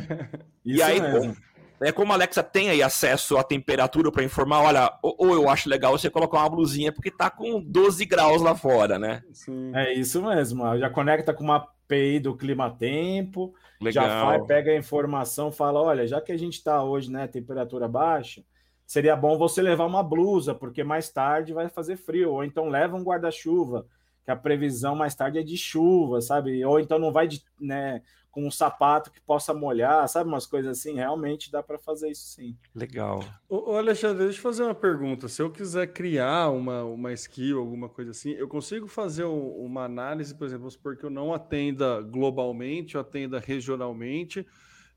[0.64, 1.36] e aí, mesmo.
[1.80, 5.48] É como a Alexa tem aí acesso à temperatura para informar, olha, ou, ou, eu
[5.48, 9.22] acho legal você colocar uma blusinha porque tá com 12 graus lá fora, né?
[9.32, 9.72] Sim.
[9.74, 10.78] É isso mesmo.
[10.78, 14.06] Já conecta com uma API do clima tempo Legal.
[14.06, 17.88] Já vai, pega a informação, fala: olha, já que a gente está hoje, né, temperatura
[17.88, 18.44] baixa,
[18.86, 22.96] seria bom você levar uma blusa, porque mais tarde vai fazer frio, ou então leva
[22.96, 23.84] um guarda-chuva,
[24.24, 26.64] que a previsão mais tarde é de chuva, sabe?
[26.64, 30.28] Ou então não vai de, né, com um sapato que possa molhar, sabe?
[30.28, 32.56] Umas coisas assim, realmente dá para fazer isso sim.
[32.74, 33.22] Legal.
[33.48, 35.28] Ô, Alexandre, deixa eu fazer uma pergunta.
[35.28, 40.34] Se eu quiser criar uma, uma skill, alguma coisa assim, eu consigo fazer uma análise,
[40.34, 44.46] por exemplo, porque eu não atenda globalmente, eu atenda regionalmente.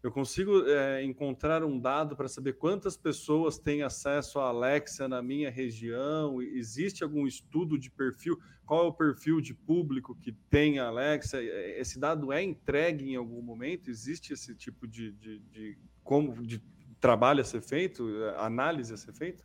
[0.05, 5.19] Eu consigo é, encontrar um dado para saber quantas pessoas têm acesso à Alexa na
[5.19, 6.39] minha região?
[6.43, 8.39] Existe algum estudo de perfil?
[8.67, 11.41] Qual é o perfil de público que tem a Alexa?
[11.41, 13.89] Esse dado é entregue em algum momento?
[13.89, 16.61] Existe esse tipo de, de, de como de
[16.99, 19.43] trabalho a ser feito, análise a ser feita?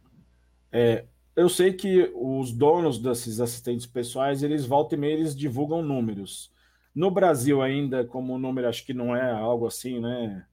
[0.71, 5.83] É, eu sei que os donos desses assistentes pessoais, eles voltam e meia, eles divulgam
[5.83, 6.53] números.
[6.95, 10.45] No Brasil ainda, como o número acho que não é algo assim, né?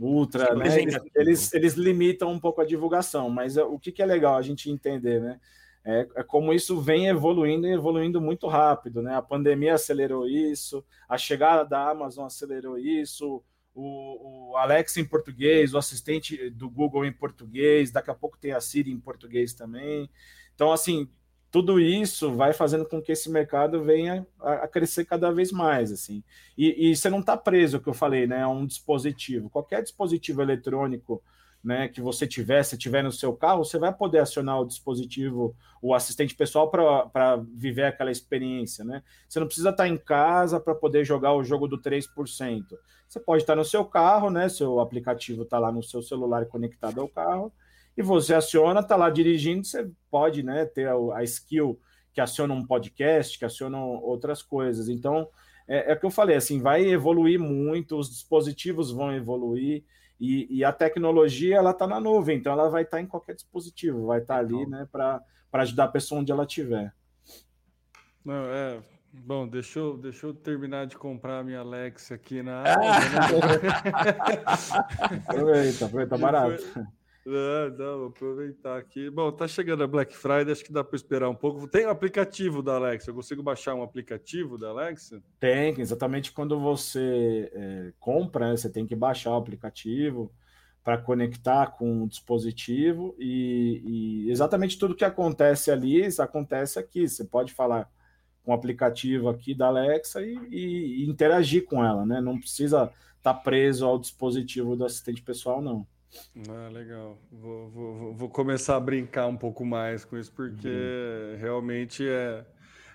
[0.00, 0.80] Ultra, né?
[0.80, 4.42] Eles, eles, eles, limitam um pouco a divulgação, mas o que, que é legal a
[4.42, 5.38] gente entender, né?
[5.84, 9.14] é, é, como isso vem evoluindo e evoluindo muito rápido, né?
[9.14, 13.42] A pandemia acelerou isso, a chegada da Amazon acelerou isso,
[13.74, 18.52] o, o Alexa em português, o assistente do Google em português, daqui a pouco tem
[18.52, 20.10] a Siri em português também.
[20.54, 21.08] Então, assim,
[21.50, 26.22] tudo isso vai fazendo com que esse mercado venha a, crescer cada vez mais, assim.
[26.56, 29.50] E, e você não está preso, o que eu falei, né, a um dispositivo.
[29.50, 31.22] Qualquer dispositivo eletrônico
[31.62, 35.54] né, que você tiver, se tiver no seu carro, você vai poder acionar o dispositivo,
[35.82, 39.02] o assistente pessoal para viver aquela experiência, né?
[39.28, 42.64] Você não precisa estar em casa para poder jogar o jogo do 3%.
[43.06, 44.48] Você pode estar no seu carro, né?
[44.48, 47.52] Seu aplicativo está lá no seu celular conectado ao carro,
[47.96, 51.78] e você aciona, está lá dirigindo, você pode né, ter a, a skill
[52.12, 54.88] que aciona um podcast, que aciona outras coisas.
[54.88, 55.28] Então,
[55.66, 59.84] é, é o que eu falei, assim, vai evoluir muito, os dispositivos vão evoluir,
[60.20, 63.34] e, e a tecnologia ela está na nuvem, então ela vai estar tá em qualquer
[63.34, 65.22] dispositivo, vai estar tá ali né, para
[65.52, 66.92] ajudar a pessoa onde ela estiver.
[68.22, 68.82] Não, é,
[69.12, 72.62] Bom, deixa eu, deixa eu terminar de comprar a minha Alexa aqui na.
[72.62, 72.70] Né?
[75.26, 76.62] aproveita, aproveita barato.
[76.78, 76.86] É,
[77.26, 79.10] não, vou aproveitar aqui.
[79.10, 81.68] Bom, tá chegando a Black Friday, acho que dá para esperar um pouco.
[81.68, 85.22] Tem o aplicativo da Alexa, eu consigo baixar um aplicativo da Alexa?
[85.38, 90.32] Tem, exatamente quando você é, compra, né, você tem que baixar o aplicativo
[90.82, 93.82] para conectar com o dispositivo e,
[94.24, 97.06] e, exatamente tudo que acontece ali, acontece aqui.
[97.06, 97.90] Você pode falar
[98.42, 102.20] com o aplicativo aqui da Alexa e, e, e interagir com ela, né?
[102.20, 105.86] Não precisa estar tá preso ao dispositivo do assistente pessoal, não.
[106.48, 107.18] Ah, legal.
[107.30, 111.38] Vou, vou, vou começar a brincar um pouco mais com isso, porque uhum.
[111.38, 112.44] realmente é,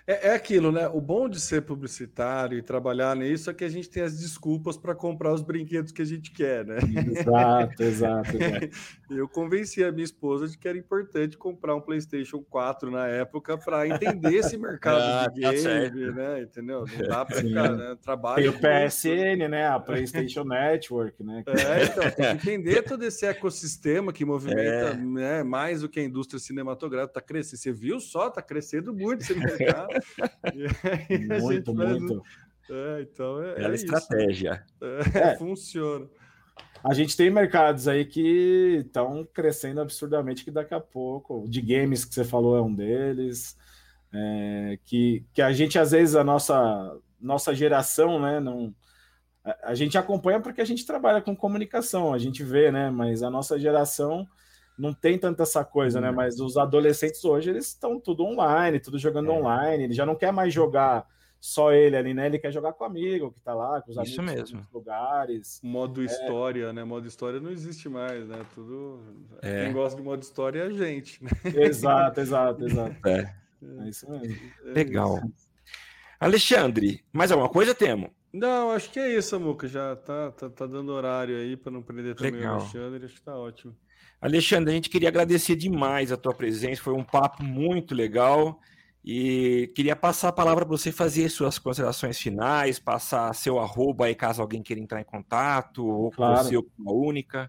[0.08, 0.86] é, é, aquilo, né?
[0.86, 4.76] O bom de ser publicitário e trabalhar nisso é que a gente tem as desculpas
[4.76, 6.76] para comprar os brinquedos que a gente quer, né?
[6.78, 8.36] Exato, exato.
[8.36, 8.68] exato.
[9.10, 13.58] Eu convenci a minha esposa de que era importante comprar um PlayStation 4 na época
[13.58, 16.42] para entender esse mercado ah, de tá game, tá né?
[16.42, 16.84] Entendeu?
[16.86, 17.96] Não dá para ficar, né?
[18.00, 18.36] Trabalho.
[18.36, 19.66] Tem o PSN, né?
[19.66, 21.42] A PlayStation Network, né?
[21.48, 24.94] É, então, tem que entender todo esse ecossistema que movimenta é.
[24.96, 27.14] né, mais do que a indústria cinematográfica.
[27.14, 27.58] Tá crescendo.
[27.58, 28.30] Você viu só?
[28.30, 29.95] Tá crescendo muito esse mercado.
[31.42, 32.22] muito, muito.
[32.70, 34.64] É, então é, é, é estratégia.
[34.80, 36.06] É, é, funciona.
[36.82, 42.04] A gente tem mercados aí que estão crescendo absurdamente, que daqui a pouco, de games
[42.04, 43.56] que você falou é um deles,
[44.12, 48.74] é, que, que a gente, às vezes, a nossa, nossa geração, né, não,
[49.44, 53.22] a, a gente acompanha porque a gente trabalha com comunicação, a gente vê, né, mas
[53.22, 54.26] a nossa geração
[54.78, 56.10] não tem tanta essa coisa, né?
[56.10, 56.16] Uhum.
[56.16, 59.34] Mas os adolescentes hoje, eles estão tudo online, tudo jogando é.
[59.34, 59.84] online.
[59.84, 61.06] Ele já não quer mais jogar
[61.40, 62.26] só ele ali, né?
[62.26, 64.66] Ele quer jogar com o amigo que tá lá, com os Isso amigos mesmo.
[64.72, 65.60] lugares.
[65.62, 66.04] Modo é.
[66.04, 66.84] história, né?
[66.84, 68.44] Modo história não existe mais, né?
[68.54, 69.00] Tudo.
[69.42, 69.64] É.
[69.64, 71.30] Quem gosta de modo história é a gente, né?
[71.44, 73.08] Exato, exato, exato.
[73.08, 73.34] É.
[73.80, 74.36] é isso mesmo.
[74.66, 75.20] É Legal.
[76.18, 78.10] Alexandre, mais alguma coisa, Temo?
[78.32, 79.68] Não, acho que é isso, Muca.
[79.68, 82.56] Já tá, tá, tá dando horário aí para não perder também Legal.
[82.56, 83.04] o Alexandre.
[83.04, 83.74] Acho que tá ótimo.
[84.26, 88.58] Alexandre, a gente queria agradecer demais a tua presença, foi um papo muito legal
[89.04, 94.16] e queria passar a palavra para você fazer suas considerações finais, passar seu arroba aí
[94.16, 96.38] caso alguém queira entrar em contato, ou claro.
[96.38, 97.48] com você uma única.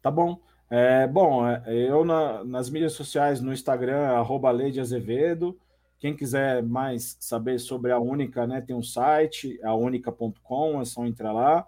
[0.00, 0.40] Tá bom.
[0.70, 5.58] É, bom, é, eu na, nas mídias sociais, no Instagram, arroba Leide Azevedo.
[5.98, 11.32] Quem quiser mais saber sobre a Única, né, tem um site, aunica.com, é só entrar
[11.32, 11.66] lá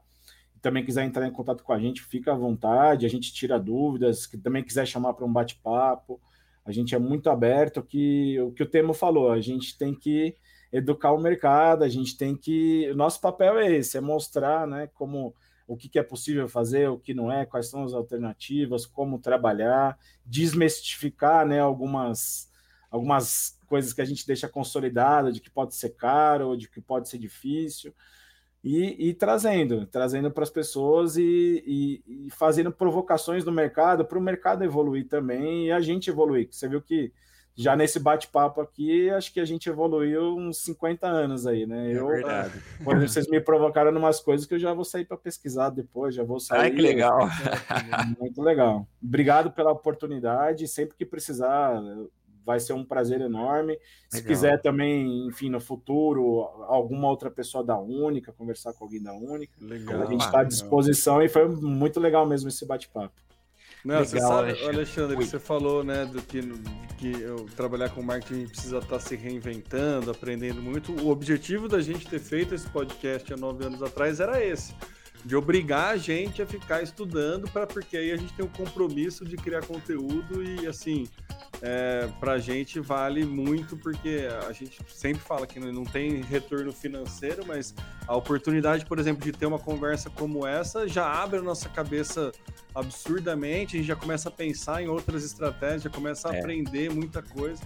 [0.66, 4.26] também quiser entrar em contato com a gente, fica à vontade, a gente tira dúvidas,
[4.26, 6.20] que também quiser chamar para um bate-papo,
[6.64, 10.34] a gente é muito aberto, que o que o Temo falou, a gente tem que
[10.72, 12.90] educar o mercado, a gente tem que.
[12.90, 15.32] O nosso papel é esse, é mostrar né, como
[15.68, 19.20] o que, que é possível fazer, o que não é, quais são as alternativas, como
[19.20, 22.50] trabalhar, desmistificar né, algumas,
[22.90, 27.08] algumas coisas que a gente deixa consolidada, de que pode ser caro, de que pode
[27.08, 27.94] ser difícil
[28.68, 34.18] e, e trazendo, trazendo para as pessoas e, e, e, fazendo provocações no mercado para
[34.18, 36.48] o mercado evoluir também e a gente evoluir.
[36.50, 37.12] Você viu que
[37.54, 41.92] já nesse bate-papo aqui, acho que a gente evoluiu uns 50 anos aí, né?
[41.92, 42.60] É eu, verdade.
[42.82, 46.12] Quando vocês me provocaram em umas coisas que eu já vou sair para pesquisar depois,
[46.12, 46.62] já vou sair.
[46.62, 47.20] Ai, que legal.
[48.18, 48.84] Muito legal.
[49.00, 50.66] Obrigado pela oportunidade.
[50.66, 51.80] Sempre que precisar,
[52.47, 53.76] vai ser um prazer enorme.
[54.09, 59.12] Se quiser também, enfim, no futuro, alguma outra pessoa da Única, conversar com alguém da
[59.12, 60.03] Única, legal.
[60.03, 63.12] a gente está à disposição e foi muito legal mesmo esse bate-papo.
[63.84, 66.40] Não, Legal, você sabe, Alexandre, Alexandre você falou, né, do que,
[66.99, 70.92] que eu trabalhar com marketing precisa estar tá se reinventando, aprendendo muito.
[71.05, 74.74] O objetivo da gente ter feito esse podcast há nove anos atrás era esse
[75.27, 79.24] de obrigar a gente a ficar estudando para porque aí a gente tem o compromisso
[79.24, 81.09] de criar conteúdo e assim
[81.61, 86.72] é, para a gente vale muito, porque a gente sempre fala que não tem retorno
[86.72, 87.74] financeiro, mas
[88.07, 92.31] a oportunidade, por exemplo, de ter uma conversa como essa já abre a nossa cabeça
[92.74, 96.39] absurdamente, a gente já começa a pensar em outras estratégias, já começa a é.
[96.39, 97.62] aprender muita coisa.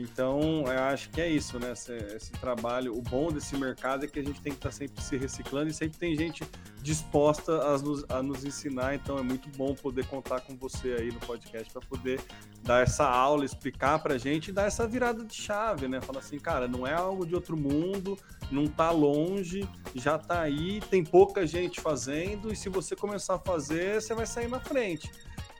[0.00, 1.72] Então, eu acho que é isso, né?
[1.72, 4.74] Esse, esse, trabalho, o bom desse mercado é que a gente tem que estar tá
[4.74, 6.44] sempre se reciclando e sempre tem gente
[6.82, 8.94] disposta a nos, a nos ensinar.
[8.94, 12.20] Então, é muito bom poder contar com você aí no podcast para poder
[12.62, 16.00] dar essa aula, explicar para a gente e dar essa virada de chave, né?
[16.00, 18.18] Falar assim, cara, não é algo de outro mundo,
[18.50, 23.38] não está longe, já está aí, tem pouca gente fazendo e se você começar a
[23.38, 25.10] fazer, você vai sair na frente.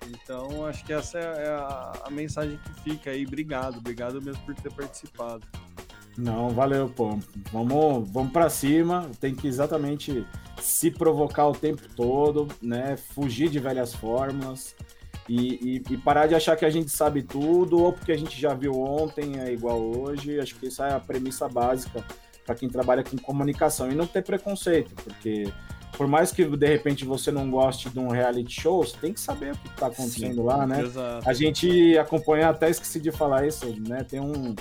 [0.09, 3.27] Então, acho que essa é a, a mensagem que fica aí.
[3.27, 5.47] Obrigado, obrigado mesmo por ter participado.
[6.17, 7.19] Não, valeu, pô.
[7.53, 9.11] Vamos, vamos para cima.
[9.21, 10.27] Tem que exatamente
[10.61, 12.97] se provocar o tempo todo, né?
[12.97, 14.75] Fugir de velhas fórmulas
[15.29, 18.39] e, e, e, parar de achar que a gente sabe tudo ou porque a gente
[18.39, 20.41] já viu ontem é igual hoje.
[20.41, 22.05] Acho que essa é a premissa básica
[22.45, 25.45] para quem trabalha com comunicação e não ter preconceito, porque
[25.97, 29.21] por mais que de repente você não goste de um reality show, você tem que
[29.21, 30.83] saber o que está acontecendo Sim, lá, né?
[30.83, 31.29] Exato.
[31.29, 34.05] A gente acompanha, até esqueci de falar isso, né?
[34.05, 34.55] Tem um,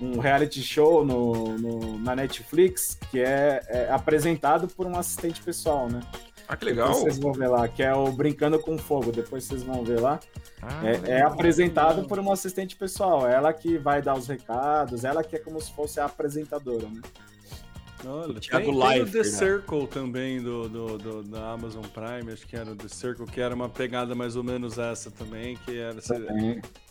[0.00, 5.88] um reality show no, no na Netflix que é, é, apresentado por um assistente pessoal,
[5.88, 6.00] né?
[6.46, 6.88] Ah, que legal.
[6.88, 10.00] Depois vocês vão ver lá, que é o Brincando com Fogo, depois vocês vão ver
[10.00, 10.20] lá.
[10.60, 15.24] Ah, é, é, apresentado por uma assistente pessoal, ela que vai dar os recados, ela
[15.24, 17.00] que é como se fosse a apresentadora, né?
[18.06, 19.24] Olha, Thiago tem, Life, tem o The né?
[19.24, 23.40] Circle também do, do, do, da Amazon Prime, acho que era o The Circle, que
[23.40, 26.00] era uma pegada mais ou menos essa também, que era,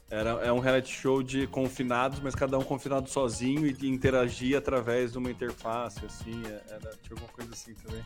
[0.10, 5.14] era é um reality show de confinados, mas cada um confinado sozinho e interagia através
[5.14, 8.04] de uma interface, assim, é, era, tinha alguma coisa assim também.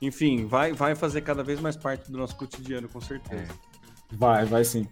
[0.00, 3.52] Enfim, vai, vai fazer cada vez mais parte do nosso cotidiano, com certeza.
[4.10, 4.88] Vai, vai sim.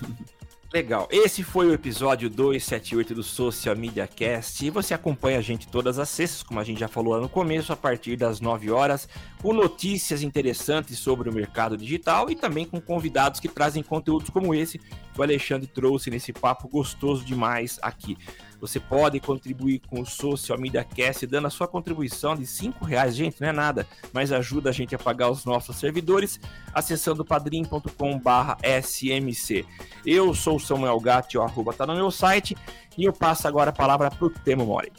[0.74, 1.06] Legal.
[1.08, 4.66] Esse foi o episódio 278 do Social Media Cast.
[4.66, 7.28] E você acompanha a gente todas as sextas, como a gente já falou lá no
[7.28, 9.08] começo, a partir das 9 horas,
[9.40, 14.52] com notícias interessantes sobre o mercado digital e também com convidados que trazem conteúdos como
[14.52, 18.18] esse que o Alexandre trouxe nesse papo gostoso demais aqui.
[18.64, 23.14] Você pode contribuir com o Social Media Cast dando a sua contribuição de cinco reais,
[23.14, 26.40] gente, não é nada, mas ajuda a gente a pagar os nossos servidores
[26.72, 29.66] acessando padrim.com/smc.
[30.06, 32.56] Eu sou o Samuel Gatti, o arroba tá no meu site
[32.96, 34.90] e eu passo agora a palavra para o Temo Mori.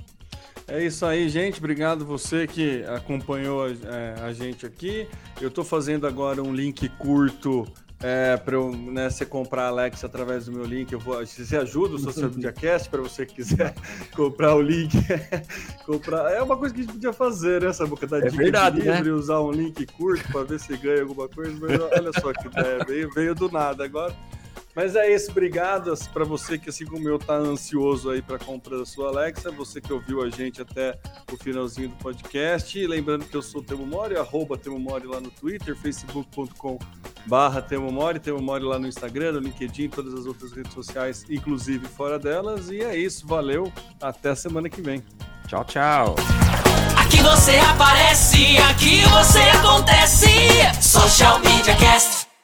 [0.68, 1.58] É isso aí, gente.
[1.58, 5.08] Obrigado você que acompanhou é, a gente aqui.
[5.42, 7.66] Eu estou fazendo agora um link curto
[8.08, 11.26] é, para né, você comprar a Alexa através do meu link, eu vou.
[11.26, 13.74] Você ajuda o Social Media Cast para você que quiser
[14.16, 14.96] comprar o link.
[15.88, 16.32] comprar.
[16.32, 17.70] É uma coisa que a gente podia fazer, né?
[17.70, 19.12] Essa boca da é verdade, livre, né?
[19.12, 21.58] usar um link curto para ver se ganha alguma coisa.
[21.60, 24.16] Mas olha só que ideia, veio, veio do nada agora.
[24.76, 28.78] Mas é isso, obrigado para você que, assim como eu, tá ansioso aí para compra
[28.78, 31.00] da sua Alexa, você que ouviu a gente até
[31.32, 32.78] o finalzinho do podcast.
[32.78, 36.78] E lembrando que eu sou o Temo Mori, arroba Temo Mori lá no Twitter, facebook.com
[37.26, 41.26] barra Temo Mori, Temo Mori lá no Instagram, no LinkedIn, todas as outras redes sociais,
[41.30, 42.70] inclusive fora delas.
[42.70, 43.72] E é isso, valeu,
[44.02, 45.02] até a semana que vem.
[45.48, 46.16] Tchau, tchau.
[46.98, 50.28] Aqui você aparece, aqui você acontece.
[50.82, 52.35] Social Media Cast.